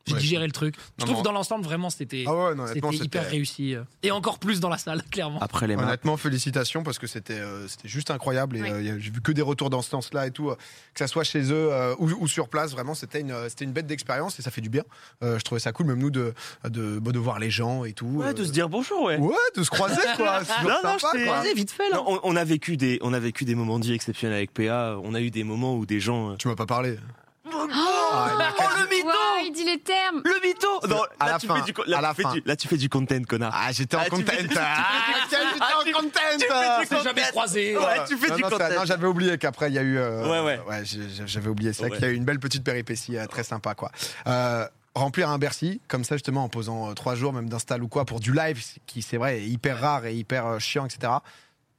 J'ai 0.07 0.13
Ouais. 0.15 0.21
digéré 0.21 0.45
le 0.47 0.53
truc. 0.53 0.75
Je 0.77 1.05
Non, 1.05 1.07
trouve 1.07 1.23
que 1.23 1.25
dans 1.25 1.33
l'ensemble 1.33 1.65
vraiment 1.65 1.89
c'était 1.89 2.25
Ah 2.27 2.35
ouais, 2.35 2.55
non, 2.55 2.67
hyper 2.93 3.27
réussi 3.27 3.75
euh, 3.75 3.85
et 4.03 4.11
encore 4.11 4.39
plus 4.39 4.61
dans 4.61 4.69
la 4.69 4.77
salle 4.77 5.03
clairement. 5.11 5.39
Après 5.41 5.67
les 5.67 5.77
mains. 5.77 5.85
Honnêtement, 5.85 6.17
félicitations 6.19 6.83
parce 6.83 6.99
que 6.99 7.07
c'était 7.07 7.39
euh, 7.41 7.67
c'était 7.69 7.89
juste 7.89 8.11
incroyable 8.11 8.59
et 8.59 8.63
Oui. 8.63 8.69
euh, 8.71 8.99
j'ai 9.01 9.11
vu 9.11 9.23
que 9.23 9.33
des 9.33 9.41
retours 9.41 9.71
dans 9.71 9.81
ce 9.81 9.89
sens-là 9.89 10.27
et 10.27 10.31
tout, 10.31 10.51
euh, 10.51 10.57
que 10.57 10.99
ça 10.99 11.07
soit 11.07 11.25
chez 11.25 11.51
eux 11.51 11.69
euh, 11.73 11.95
ou, 11.99 12.11
ou 12.21 12.29
sur 12.29 12.49
place. 12.51 12.73
Vraiment, 12.73 12.93
c'était 12.95 13.21
une 13.23 13.35
c'était 13.49 13.65
une 13.65 13.73
bête 13.73 13.87
d'expérience 13.87 14.39
et 14.39 14.43
ça 14.43 14.51
fait 14.51 14.61
du 14.61 14.69
bien. 14.69 14.83
Euh, 15.23 15.39
je 15.39 15.45
trouvais 15.45 15.61
ça 15.61 15.73
cool, 15.73 15.87
même 15.87 15.99
nous 15.99 16.11
de 16.11 16.35
de, 16.69 16.99
bah, 16.99 17.13
de 17.13 17.19
voir 17.19 17.39
les 17.39 17.51
gens 17.51 17.85
et 17.85 17.95
tout. 17.95 18.07
Ouais, 18.07 18.35
de 18.35 18.45
se 18.45 18.53
dire 18.53 18.69
bonjour, 18.69 19.05
ouais. 19.05 19.17
ouais, 19.17 19.35
de 19.57 19.63
se 19.63 19.71
croiser 19.71 20.03
quoi. 20.17 20.41
Non, 20.65 20.69
non, 20.85 20.99
sympa, 20.99 21.19
je. 21.19 21.25
Vas-y, 21.25 21.55
vite 21.55 21.71
fait 21.71 21.89
là. 21.89 21.97
Non, 21.97 22.05
on, 22.07 22.21
on 22.25 22.37
a 22.37 22.45
vécu 22.45 22.77
des, 22.77 22.99
on 23.01 23.15
a 23.15 23.19
vécu 23.19 23.47
des 23.47 23.55
moments 23.55 23.79
vie 23.87 23.95
exceptionnels 23.95 24.37
avec 24.37 24.53
PA. 24.53 24.99
On 25.03 25.15
a 25.15 25.21
eu 25.23 25.31
des 25.31 25.45
moments 25.45 25.77
où 25.77 25.87
des 25.87 25.99
gens. 26.01 26.37
Tu 26.37 26.47
m'as 26.49 26.57
pas 26.57 26.67
parlé. 26.67 26.99
Oh, 27.47 27.51
il 27.51 28.39
m'a 28.39 28.51
le 28.83 28.89
mytho 28.89 29.09
il 29.47 29.53
dit 29.53 29.65
les 29.65 29.79
termes. 29.81 30.23
Le 30.25 30.47
mytho 30.47 30.69
Non, 30.89 31.03
À 31.21 31.27
là, 31.27 31.33
la 31.33 31.39
tu 31.39 31.47
fin, 31.47 31.57
fais 31.57 31.63
du, 31.63 31.73
co- 31.73 31.85
là, 31.87 31.99
à 31.99 32.01
la 32.01 32.09
tu 32.11 32.17
fais 32.17 32.23
fin. 32.23 32.33
du- 32.35 32.43
là, 32.45 32.57
tu 32.57 32.69
fais 32.69 32.77
du 32.77 32.89
content, 32.89 33.23
connard. 33.29 33.53
Ah, 33.55 33.73
j'étais 33.73 33.97
en 33.97 34.01
Ah, 34.01 34.05
tu 34.05 34.11
content. 34.11 34.33
fais 34.33 34.43
du- 34.43 34.55
Ah, 34.59 34.85
tiens, 35.29 35.39
j'étais 35.53 35.61
Ah, 35.61 35.79
en 35.81 35.85
tu- 35.85 35.93
content. 35.93 36.09
du 36.39 36.45
On 36.51 36.85
s'est 36.99 37.05
jamais 37.05 37.23
croisé. 37.31 37.77
Ouais, 37.77 37.85
tu 38.09 38.17
fais 38.17 38.29
Non, 38.29 38.37
du 38.37 38.43
non, 38.43 38.49
ça- 38.51 38.57
content. 38.59 38.81
non, 38.81 38.85
j'avais 38.87 39.07
oublié 39.07 39.39
qu'après 39.39 39.69
il 39.71 39.75
y 39.75 39.79
a 39.79 39.83
eu. 39.83 39.99
euh, 39.99 40.29
Ouais, 40.51 40.59
ouais. 40.69 40.81
j'ai- 40.85 41.27
j'avais 41.27 41.49
oublié 41.49 41.73
ça, 41.73 41.85
Ouais. 41.85 41.91
qu'il 41.91 42.01
y 42.01 42.05
a 42.05 42.09
eu 42.09 42.15
une 42.15 42.25
belle 42.25 42.41
petite 42.41 42.65
péripétie 42.65 43.17
euh, 43.17 43.27
très 43.27 43.45
sympa, 43.45 43.75
quoi. 43.75 43.91
Euh, 44.27 44.67
remplir 44.95 45.29
un 45.29 45.39
Bercy 45.39 45.81
comme 45.89 46.05
ça 46.05 46.15
justement 46.17 46.45
en 46.45 46.49
posant 46.49 46.91
euh, 46.91 46.95
trois 46.95 47.15
jours 47.17 47.33
même 47.33 47.49
d'install 47.49 47.83
ou 47.83 47.89
quoi 47.89 48.05
pour 48.05 48.21
du 48.21 48.33
live 48.33 48.63
qui 48.87 49.03
c'est 49.03 49.17
vrai 49.17 49.39
est 49.39 49.47
hyper 49.49 49.81
rare 49.81 50.07
et 50.07 50.15
hyper 50.15 50.47
euh, 50.47 50.59
chiant 50.61 50.87
etc. 50.87 51.15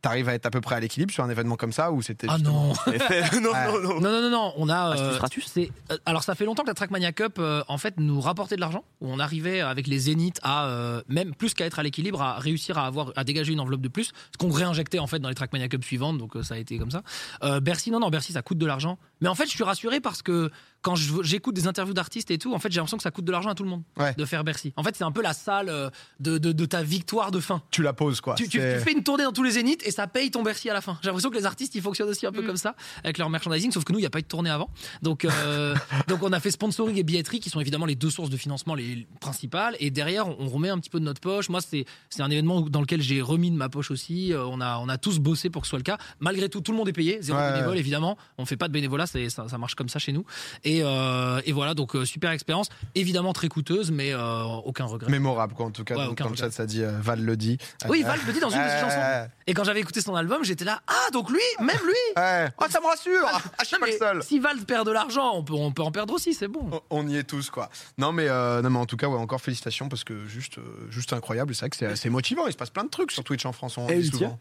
T'arrives 0.06 0.30
à 0.30 0.36
être 0.36 0.46
à 0.46 0.52
peu 0.52 0.62
près 0.62 0.76
à 0.76 0.80
l'équilibre 0.80 1.12
sur 1.12 1.24
un 1.24 1.30
événement 1.32 1.56
comme 1.56 1.72
ça 1.72 1.92
ou 1.92 2.04
c'était 2.04 2.28
Ah 2.30 2.38
non. 2.38 2.74
non, 3.42 3.52
Ouais. 3.52 3.68
non, 3.68 3.82
non. 3.82 4.00
Non, 4.00 4.12
non, 4.12 4.22
non, 4.22 4.30
non, 4.30 4.54
on 4.58 4.70
a. 4.70 4.76
Ah, 4.76 4.94
c'est 4.96 5.02
euh, 5.40 5.42
c'est- 5.48 5.72
euh, 5.92 5.98
alors, 6.06 6.24
ça 6.24 6.36
fait 6.36 6.46
longtemps 6.46 6.62
que 6.62 6.68
la 6.68 6.76
Trackmania 6.76 7.12
Cup, 7.12 7.38
euh, 7.40 7.64
en 7.68 7.80
fait, 7.80 7.96
nous 7.98 8.22
rapportait 8.22 8.56
de 8.56 8.62
l'argent. 8.62 8.84
Où 9.02 9.10
on 9.12 9.18
arrivait 9.18 9.62
avec 9.62 9.88
les 9.88 9.98
zéniths 9.98 10.40
à, 10.44 10.68
euh, 10.68 11.02
même 11.10 11.34
plus 11.34 11.56
qu'à 11.56 11.66
être 11.66 11.80
à 11.80 11.84
l'équilibre, 11.84 12.22
à 12.22 12.38
réussir 12.38 12.78
à 12.78 12.86
avoir, 12.86 13.14
à 13.16 13.24
dégager 13.24 13.52
une 13.54 13.60
enveloppe 13.60 13.82
de 13.82 13.88
plus. 13.88 14.12
Ce 14.32 14.38
qu'on 14.38 14.52
réinjectait, 14.52 15.00
en 15.00 15.08
fait, 15.08 15.18
dans 15.18 15.30
les 15.30 15.34
Trackmania 15.36 15.68
Cup 15.70 15.84
suivantes. 15.84 16.20
Donc, 16.20 16.36
euh, 16.36 16.44
ça 16.44 16.54
a 16.54 16.58
été 16.58 16.78
comme 16.78 16.92
ça. 16.92 17.02
Euh, 17.44 17.60
Bercy, 17.60 17.90
non, 17.90 18.00
non, 18.00 18.10
Bercy, 18.10 18.32
ça 18.34 18.44
coûte 18.44 18.60
de 18.60 18.66
l'argent. 18.68 19.00
Mais 19.22 19.28
en 19.28 19.34
fait, 19.36 19.46
je 19.46 19.52
suis 19.52 19.64
rassuré 19.64 20.02
parce 20.02 20.22
que 20.22 20.52
quand 20.86 20.94
j'écoute 20.96 21.56
des 21.56 21.66
interviews 21.68 21.96
d'artistes 21.96 22.30
et 22.30 22.38
tout, 22.38 22.54
en 22.54 22.60
fait, 22.60 22.72
j'ai 22.72 22.78
l'impression 22.78 22.98
que 22.98 23.04
ça 23.04 23.10
coûte 23.10 23.26
de 23.26 23.32
l'argent 23.32 23.50
à 23.50 23.56
tout 23.56 23.64
le 23.64 23.70
monde 23.70 23.82
Ouais. 23.98 24.14
de 24.16 24.24
faire 24.24 24.44
Bercy. 24.44 24.72
En 24.78 24.84
fait, 24.84 24.96
c'est 24.96 25.04
un 25.04 25.12
peu 25.12 25.24
la 25.24 25.34
salle 25.34 25.68
euh, 25.70 25.90
de, 26.20 26.38
de, 26.38 26.52
de 26.52 26.66
ta 26.66 26.84
victoire 26.84 27.32
de 27.32 27.40
fin. 27.40 27.64
tu 27.72 27.82
la 27.82 27.94
poses 27.94 28.22
quoi. 28.22 28.36
Tu, 28.36 28.48
tu- 28.48 28.60
C'est- 28.60 28.78
tu 28.78 28.84
fais 28.84 28.92
une 28.92 29.02
tournée 29.04 29.24
dans 29.24 29.32
tous 29.32 29.42
les 29.42 29.52
zéniths 29.52 29.82
et 29.88 29.90
ça 29.90 30.06
paye 30.06 30.30
ton 30.30 30.44
Bercy 30.44 30.70
à 30.70 30.74
la 30.74 30.82
fin. 30.82 31.00
J'ai 31.02 31.08
l'impression 31.08 31.32
que 31.32 31.36
les 31.38 31.46
artistes 31.48 31.74
ils 31.74 31.82
fonctionnent 31.82 32.10
aussi 32.10 32.28
un 32.28 32.32
peu 32.32 32.44
Mm. 32.44 32.46
comme 32.46 32.58
ça 32.58 32.76
avec 33.04 33.18
leur 33.18 33.30
merchandising, 33.32 33.72
sauf 33.72 33.84
que 33.84 33.92
nous 33.94 33.98
il 33.98 34.04
n'y 34.04 34.06
a 34.06 34.12
pas 34.12 34.20
eu 34.20 34.24
de 34.24 34.28
tournée 34.28 34.52
avant. 34.52 34.70
Donc, 35.02 35.26
euh, 35.26 35.74
donc 36.08 36.22
on 36.22 36.32
a 36.34 36.40
fait 36.40 36.52
sponsoring 36.52 36.96
et 36.98 37.04
billetterie 37.04 37.40
qui 37.40 37.50
sont 37.50 37.60
évidemment 37.60 37.88
les 37.88 37.96
deux 37.96 38.12
sources 38.12 38.30
de 38.30 38.38
financement 38.38 38.76
les 38.76 39.08
principales. 39.20 39.76
Et 39.80 39.90
derrière 39.90 40.28
on, 40.28 40.36
on 40.40 40.48
remet 40.50 40.70
un 40.70 40.78
petit 40.78 40.92
peu 40.92 41.00
de 41.00 41.06
notre 41.06 41.20
poche. 41.22 41.50
Moi 41.50 41.62
c'est 41.62 41.86
c'est 42.10 42.22
un 42.22 42.30
événement 42.30 42.62
dans 42.62 42.82
lequel 42.82 43.02
j'ai 43.02 43.22
remis 43.22 43.50
de 43.50 43.56
ma 43.58 43.70
poche 43.70 43.90
aussi. 43.90 44.32
Euh, 44.34 44.46
on 44.46 44.62
a 44.62 44.78
on 44.78 44.88
a 44.90 44.98
tous 45.00 45.18
bossé 45.20 45.50
pour 45.50 45.64
que 45.64 45.68
ce 45.68 45.72
soit 45.72 45.80
le 45.80 45.84
cas. 45.84 45.98
Malgré 46.20 46.48
tout 46.50 46.62
tout 46.62 46.72
le 46.72 46.78
monde 46.78 46.90
est 46.90 46.94
payé, 46.94 47.18
zéro 47.22 47.40
Ouais. 47.40 47.54
bénévole 47.54 47.78
évidemment. 47.78 48.18
On 48.38 48.46
fait 48.46 48.58
pas 48.58 48.68
de 48.68 48.74
bénévolat, 48.74 49.08
ça, 49.08 49.20
ça 49.30 49.58
marche 49.58 49.76
comme 49.76 49.90
ça 49.90 50.00
chez 50.00 50.12
nous. 50.12 50.26
Et, 50.64 50.75
euh, 50.84 51.42
et 51.46 51.52
voilà 51.52 51.74
donc 51.74 51.96
euh, 51.96 52.06
super 52.06 52.32
expérience, 52.32 52.70
évidemment 52.96 53.34
très 53.34 53.48
coûteuse 53.48 53.92
mais 53.92 54.14
euh, 54.14 54.44
aucun 54.44 54.86
regret. 54.86 55.12
mémorable 55.12 55.54
quoi 55.54 55.66
en 55.66 55.72
tout 55.72 55.84
cas 55.84 55.96
Ouais, 55.96 56.06
donc, 56.06 56.18
dans 56.18 56.30
le 56.30 56.36
chat 56.36 56.52
ça 56.52 56.66
dit 56.66 56.84
euh, 56.84 56.98
Val 57.02 57.22
le 57.22 57.38
dit. 57.38 57.58
Oui, 57.90 58.04
Val 58.04 58.20
le 58.26 58.34
dit 58.34 58.40
dans 58.40 58.50
une 58.50 58.62
de 58.64 58.68
ses 58.70 58.80
chansons. 58.80 59.30
Et 59.48 59.54
quand 59.54 59.64
j'avais 59.64 59.80
écouté 59.82 60.02
son 60.02 60.16
album, 60.16 60.44
j'étais 60.44 60.66
là, 60.66 60.82
ah 60.88 61.12
donc 61.14 61.30
lui, 61.30 61.40
même 61.60 61.78
lui. 61.86 61.94
ouais. 62.18 62.48
Ah 62.58 62.66
ça 62.70 62.80
me 62.82 62.86
rassure. 62.88 63.28
Ah, 63.32 63.40
je 63.62 63.66
suis 63.66 63.76
Non, 63.76 63.80
pas 63.82 63.86
le 63.88 63.92
mais 63.92 63.98
seul. 64.00 64.24
Si 64.24 64.40
Val 64.40 64.58
perd 64.66 64.88
de 64.88 64.92
l'argent, 64.92 65.32
on 65.36 65.44
peut, 65.44 65.54
on 65.54 65.72
peut 65.72 65.84
en 65.84 65.92
perdre 65.92 66.14
aussi, 66.14 66.34
c'est 66.34 66.48
bon. 66.48 66.68
On- 66.72 66.82
On 67.02 67.08
y 67.08 67.18
est 67.18 67.24
tous 67.24 67.50
quoi. 67.50 67.70
Non 67.98 68.12
mais 68.12 68.28
euh, 68.28 68.62
non 68.62 68.70
mais 68.70 68.80
en 68.80 68.86
tout 68.86 68.98
cas 68.98 69.08
ouais 69.08 69.18
encore 69.18 69.42
félicitations 69.42 69.90
parce 69.90 70.04
que 70.04 70.26
juste 70.26 70.58
euh, 70.58 70.88
juste 70.90 71.14
incroyable 71.14 71.54
c'est 71.54 71.62
vrai 71.62 71.70
que 71.70 71.76
c'est 71.76 71.96
c'est 71.96 72.10
motivant 72.10 72.48
il 72.48 72.52
se 72.54 72.58
passe 72.58 72.70
plein 72.70 72.84
de 72.84 72.90
trucs 72.90 73.12
sur 73.12 73.24
Twitch 73.24 73.46
en 73.46 73.52
France 73.52 73.78
on 73.78 73.88
le 73.88 73.96
dit 74.02 74.10
souvent. 74.10 74.40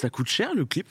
Ça 0.00 0.10
coûte 0.10 0.28
cher 0.28 0.54
le 0.54 0.64
clip? 0.64 0.88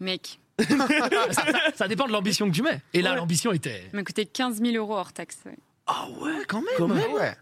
Mec, 0.00 0.38
ça, 1.74 1.88
dépend 1.88 2.06
de 2.06 2.12
l'ambition 2.12 2.48
que 2.48 2.54
tu 2.54 2.62
mets. 2.62 2.80
Et 2.92 3.02
là, 3.02 3.10
Ouais. 3.10 3.16
l'ambition 3.16 3.52
était. 3.52 3.82
il 3.92 3.96
m'a 3.96 4.04
coûté 4.04 4.24
15 4.26 4.60
000 4.60 4.76
euros 4.76 4.96
hors 4.96 5.12
taxe. 5.12 5.38
ouais. 5.46 5.56
Ah 5.86 6.06
ouais 6.20 6.32
quand 6.48 6.60
même. 6.62 6.74
Quand 6.78 6.88
même. 6.88 7.02
Ah 7.10 7.14
ouais. 7.14 7.36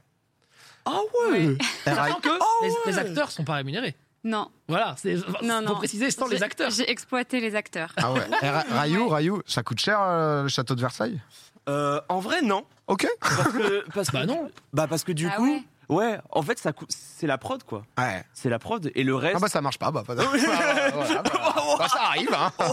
Ah 0.84 1.00
ouais, 1.30 1.46
Ouais. 1.46 1.58
Sachant 1.84 2.20
que 2.20 2.28
Oh, 2.40 2.44
les, 2.62 2.70
ouais. 2.70 2.76
les 2.86 2.98
acteurs 2.98 3.30
sont 3.30 3.44
pas 3.44 3.54
rémunérés. 3.54 3.94
Non, 4.24 4.50
Voilà, 4.68 4.94
c'est 4.98 5.14
non, 5.42 5.58
faut 5.58 5.62
non. 5.62 5.74
préciser 5.74 6.10
sans 6.12 6.28
les 6.28 6.36
J'ai- 6.38 6.42
acteurs. 6.44 6.70
J'ai 6.70 6.88
exploité 6.88 7.40
les 7.40 7.56
acteurs. 7.56 7.92
Ah 7.96 8.12
ouais. 8.12 8.20
Eh, 8.42 8.48
Ra- 8.48 8.64
Rayou, 8.70 9.08
Rayou, 9.08 9.42
ça 9.46 9.62
coûte 9.64 9.80
cher 9.80 10.00
euh, 10.00 10.44
le 10.44 10.48
château 10.48 10.74
de 10.76 10.80
Versailles? 10.80 11.20
Euh, 11.68 12.00
En 12.08 12.20
vrai, 12.20 12.40
non. 12.40 12.64
Ok. 12.86 13.06
Parce 13.20 13.48
que, 13.52 13.84
parce 13.92 14.08
que- 14.10 14.16
Bah 14.16 14.26
non. 14.26 14.48
Bah 14.72 14.86
parce 14.88 15.02
que 15.04 15.10
du 15.12 15.26
Ah 15.28 15.36
coup, 15.36 15.52
ouais 15.52 15.62
ouais. 15.92 16.18
en 16.30 16.42
fait, 16.42 16.58
ça. 16.58 16.72
C'est 16.88 17.26
la 17.26 17.38
prod, 17.38 17.62
quoi. 17.62 17.84
Ouais. 17.98 18.24
C'est 18.34 18.48
la 18.50 18.58
prod 18.58 18.90
et 18.94 19.04
le 19.04 19.14
reste. 19.14 19.36
Ah 19.36 19.40
bah 19.40 19.48
ça 19.48 19.60
marche 19.60 19.78
pas. 19.78 19.90
Bah, 19.90 20.02
pas- 20.06 20.14
Voilà, 20.14 20.90
voilà, 20.90 21.22
bah, 21.22 21.54
bah, 21.78 21.88
ça 21.88 22.02
arrive. 22.02 22.30
Hein. 22.34 22.52
Ouais, 22.58 22.68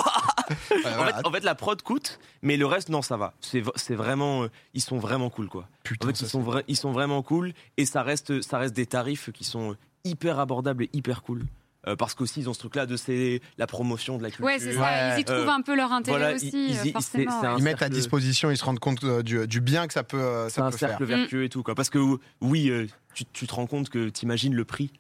en, 0.86 0.96
voilà. 0.96 1.14
fait, 1.18 1.28
en 1.28 1.32
fait, 1.32 1.44
la 1.44 1.56
prod 1.56 1.82
coûte, 1.82 2.20
mais 2.42 2.58
le 2.58 2.66
reste, 2.66 2.90
non, 2.90 3.02
ça 3.02 3.18
va. 3.18 3.34
C'est 3.42 3.62
v- 3.62 3.72
c'est 3.76 3.96
vraiment. 3.96 4.44
euh, 4.44 4.48
ils 4.74 4.82
sont 4.82 4.98
vraiment 4.98 5.30
cool, 5.30 5.48
quoi. 5.48 5.68
Putain, 5.84 6.08
En 6.08 6.10
fait, 6.10 6.16
ça, 6.18 6.26
ils 6.26 6.30
sont, 6.30 6.42
vra- 6.44 6.64
ils 6.68 6.78
sont 6.78 6.92
vraiment 6.92 7.22
cool 7.22 7.54
et 7.78 7.86
ça 7.86 8.02
reste, 8.04 8.42
ça 8.42 8.58
reste 8.58 8.76
des 8.76 8.86
tarifs 8.86 9.32
qui 9.32 9.44
sont 9.44 9.76
hyper 10.06 10.40
abordables 10.40 10.86
et 10.86 10.90
hyper 10.94 11.22
cool. 11.22 11.44
Euh, 11.88 11.96
parce 11.96 12.14
qu'aussi, 12.14 12.42
ils 12.42 12.50
ont 12.50 12.54
ce 12.54 12.60
truc-là 12.60 12.86
de 12.86 12.98
c'est 12.98 13.40
la 13.58 13.66
promotion 13.66 14.18
de 14.18 14.24
la 14.24 14.30
culture. 14.30 14.46
Ouais, 14.46 14.60
c'est 14.60 14.74
ça. 14.74 14.82
Ouais. 14.82 15.14
Ils 15.18 15.22
y 15.22 15.24
trouvent 15.24 15.48
Euh, 15.48 15.50
un 15.50 15.62
peu 15.62 15.76
leur 15.78 15.94
intérêt 15.94 16.18
voilà, 16.18 16.36
aussi, 16.36 16.50
ils- 16.50 16.72
ils- 16.72 16.78
euh, 16.78 16.82
ils- 16.86 16.92
forcément. 16.92 17.32
c'est- 17.32 17.40
c'est 17.40 17.48
un- 17.48 17.58
Ils 17.58 17.64
mettent 17.64 17.76
à 17.78 17.80
cercle- 17.88 17.94
disposition, 17.96 18.52
ils 18.52 18.58
se 18.58 18.66
rendent 18.66 18.80
compte 18.80 19.04
euh, 19.06 19.24
du, 19.24 19.48
du 19.48 19.62
bien 19.62 19.88
que 19.88 19.94
ça 19.94 20.04
peut, 20.04 20.20
euh, 20.20 20.50
C'est 20.50 20.56
ça 20.60 20.66
un 20.66 20.72
peut 20.72 20.78
cercle 20.78 21.06
vertueux 21.06 21.46
et 21.46 21.50
tout, 21.50 21.64
quoi. 21.64 21.76
Parce 21.76 21.90
que 21.90 22.00
oui, 22.42 22.70
euh, 22.70 22.86
tu, 23.20 23.26
tu 23.34 23.48
te 23.48 23.54
rends 23.56 23.68
compte 23.68 23.90
que 23.90 24.10
t'imagines 24.10 24.54
le 24.56 24.66
prix. 24.66 24.92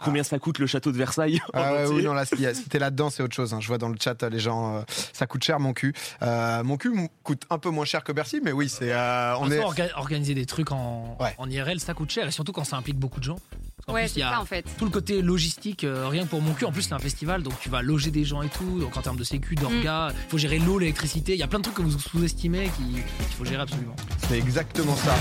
Combien 0.00 0.24
ça 0.24 0.40
coûte 0.40 0.58
le 0.58 0.66
château 0.66 0.90
de 0.90 0.96
Versailles 0.96 1.40
en 1.54 1.60
Ah 1.60 1.72
ouais, 1.74 1.86
oui, 1.86 2.02
non, 2.02 2.12
là, 2.12 2.26
si, 2.26 2.34
si 2.56 2.68
t'es 2.68 2.80
là-dedans, 2.80 3.08
c'est 3.08 3.22
autre 3.22 3.36
chose. 3.36 3.54
hein. 3.54 3.60
Je 3.60 3.68
vois 3.68 3.78
dans 3.78 3.88
le 3.88 3.94
chat 4.02 4.20
euh, 4.24 4.28
les 4.28 4.40
gens, 4.40 4.78
euh, 4.78 4.82
ça 5.12 5.28
coûte 5.28 5.44
cher 5.44 5.60
mon 5.60 5.72
cul. 5.74 5.94
Euh, 6.22 6.64
mon 6.64 6.76
cul 6.76 6.90
coûte 7.22 7.44
un 7.50 7.58
peu 7.58 7.70
moins 7.70 7.84
cher 7.84 8.02
que 8.02 8.10
Bercy, 8.10 8.40
mais 8.42 8.50
oui, 8.50 8.68
c'est, 8.68 8.92
euh, 8.92 9.36
on 9.36 9.42
En 9.44 9.50
est. 9.52 9.60
orga- 9.60 9.92
organiser 9.94 10.34
des 10.34 10.44
trucs 10.44 10.72
en, 10.72 11.16
Ouais. 11.20 11.36
en 11.38 11.48
IRL, 11.48 11.78
ça 11.78 11.94
coûte 11.94 12.10
cher. 12.10 12.26
Et 12.26 12.32
surtout 12.32 12.50
quand 12.50 12.64
ça 12.64 12.76
implique 12.76 12.98
beaucoup 12.98 13.20
de 13.20 13.24
gens. 13.26 13.38
Parce 13.76 13.86
qu'en 13.86 13.92
Ouais, 13.94 14.00
plus, 14.02 14.10
il 14.10 14.14
c'est 14.14 14.20
y 14.20 14.22
a 14.24 14.30
ça 14.32 14.40
en 14.40 14.44
fait. 14.44 14.64
tout 14.76 14.86
le 14.86 14.90
côté 14.90 15.22
logistique, 15.22 15.84
euh, 15.84 16.08
rien 16.08 16.24
que 16.24 16.30
pour 16.30 16.42
mon 16.42 16.52
cul. 16.54 16.64
En 16.64 16.72
plus, 16.72 16.82
c'est 16.82 16.92
un 16.94 16.98
festival, 16.98 17.44
donc 17.44 17.52
tu 17.60 17.68
vas 17.68 17.80
loger 17.80 18.10
des 18.10 18.24
gens 18.24 18.42
et 18.42 18.48
tout. 18.48 18.80
Donc 18.80 18.96
en 18.96 19.02
termes 19.02 19.18
de 19.18 19.22
sécu, 19.22 19.54
d'orga, 19.54 20.08
il 20.12 20.30
faut 20.30 20.38
gérer 20.38 20.58
l'eau, 20.58 20.80
l'électricité. 20.80 21.34
Il 21.34 21.38
y 21.38 21.44
a 21.44 21.46
plein 21.46 21.60
de 21.60 21.62
trucs 21.64 21.76
que 21.76 21.82
vous 21.82 21.96
sous-estimez 21.96 22.64
qui- 22.76 22.94
qu'il 22.94 23.36
faut 23.38 23.44
gérer 23.44 23.62
absolument. 23.62 23.94
C'est 24.28 24.36
exactement 24.36 24.96
ça. 24.96 25.14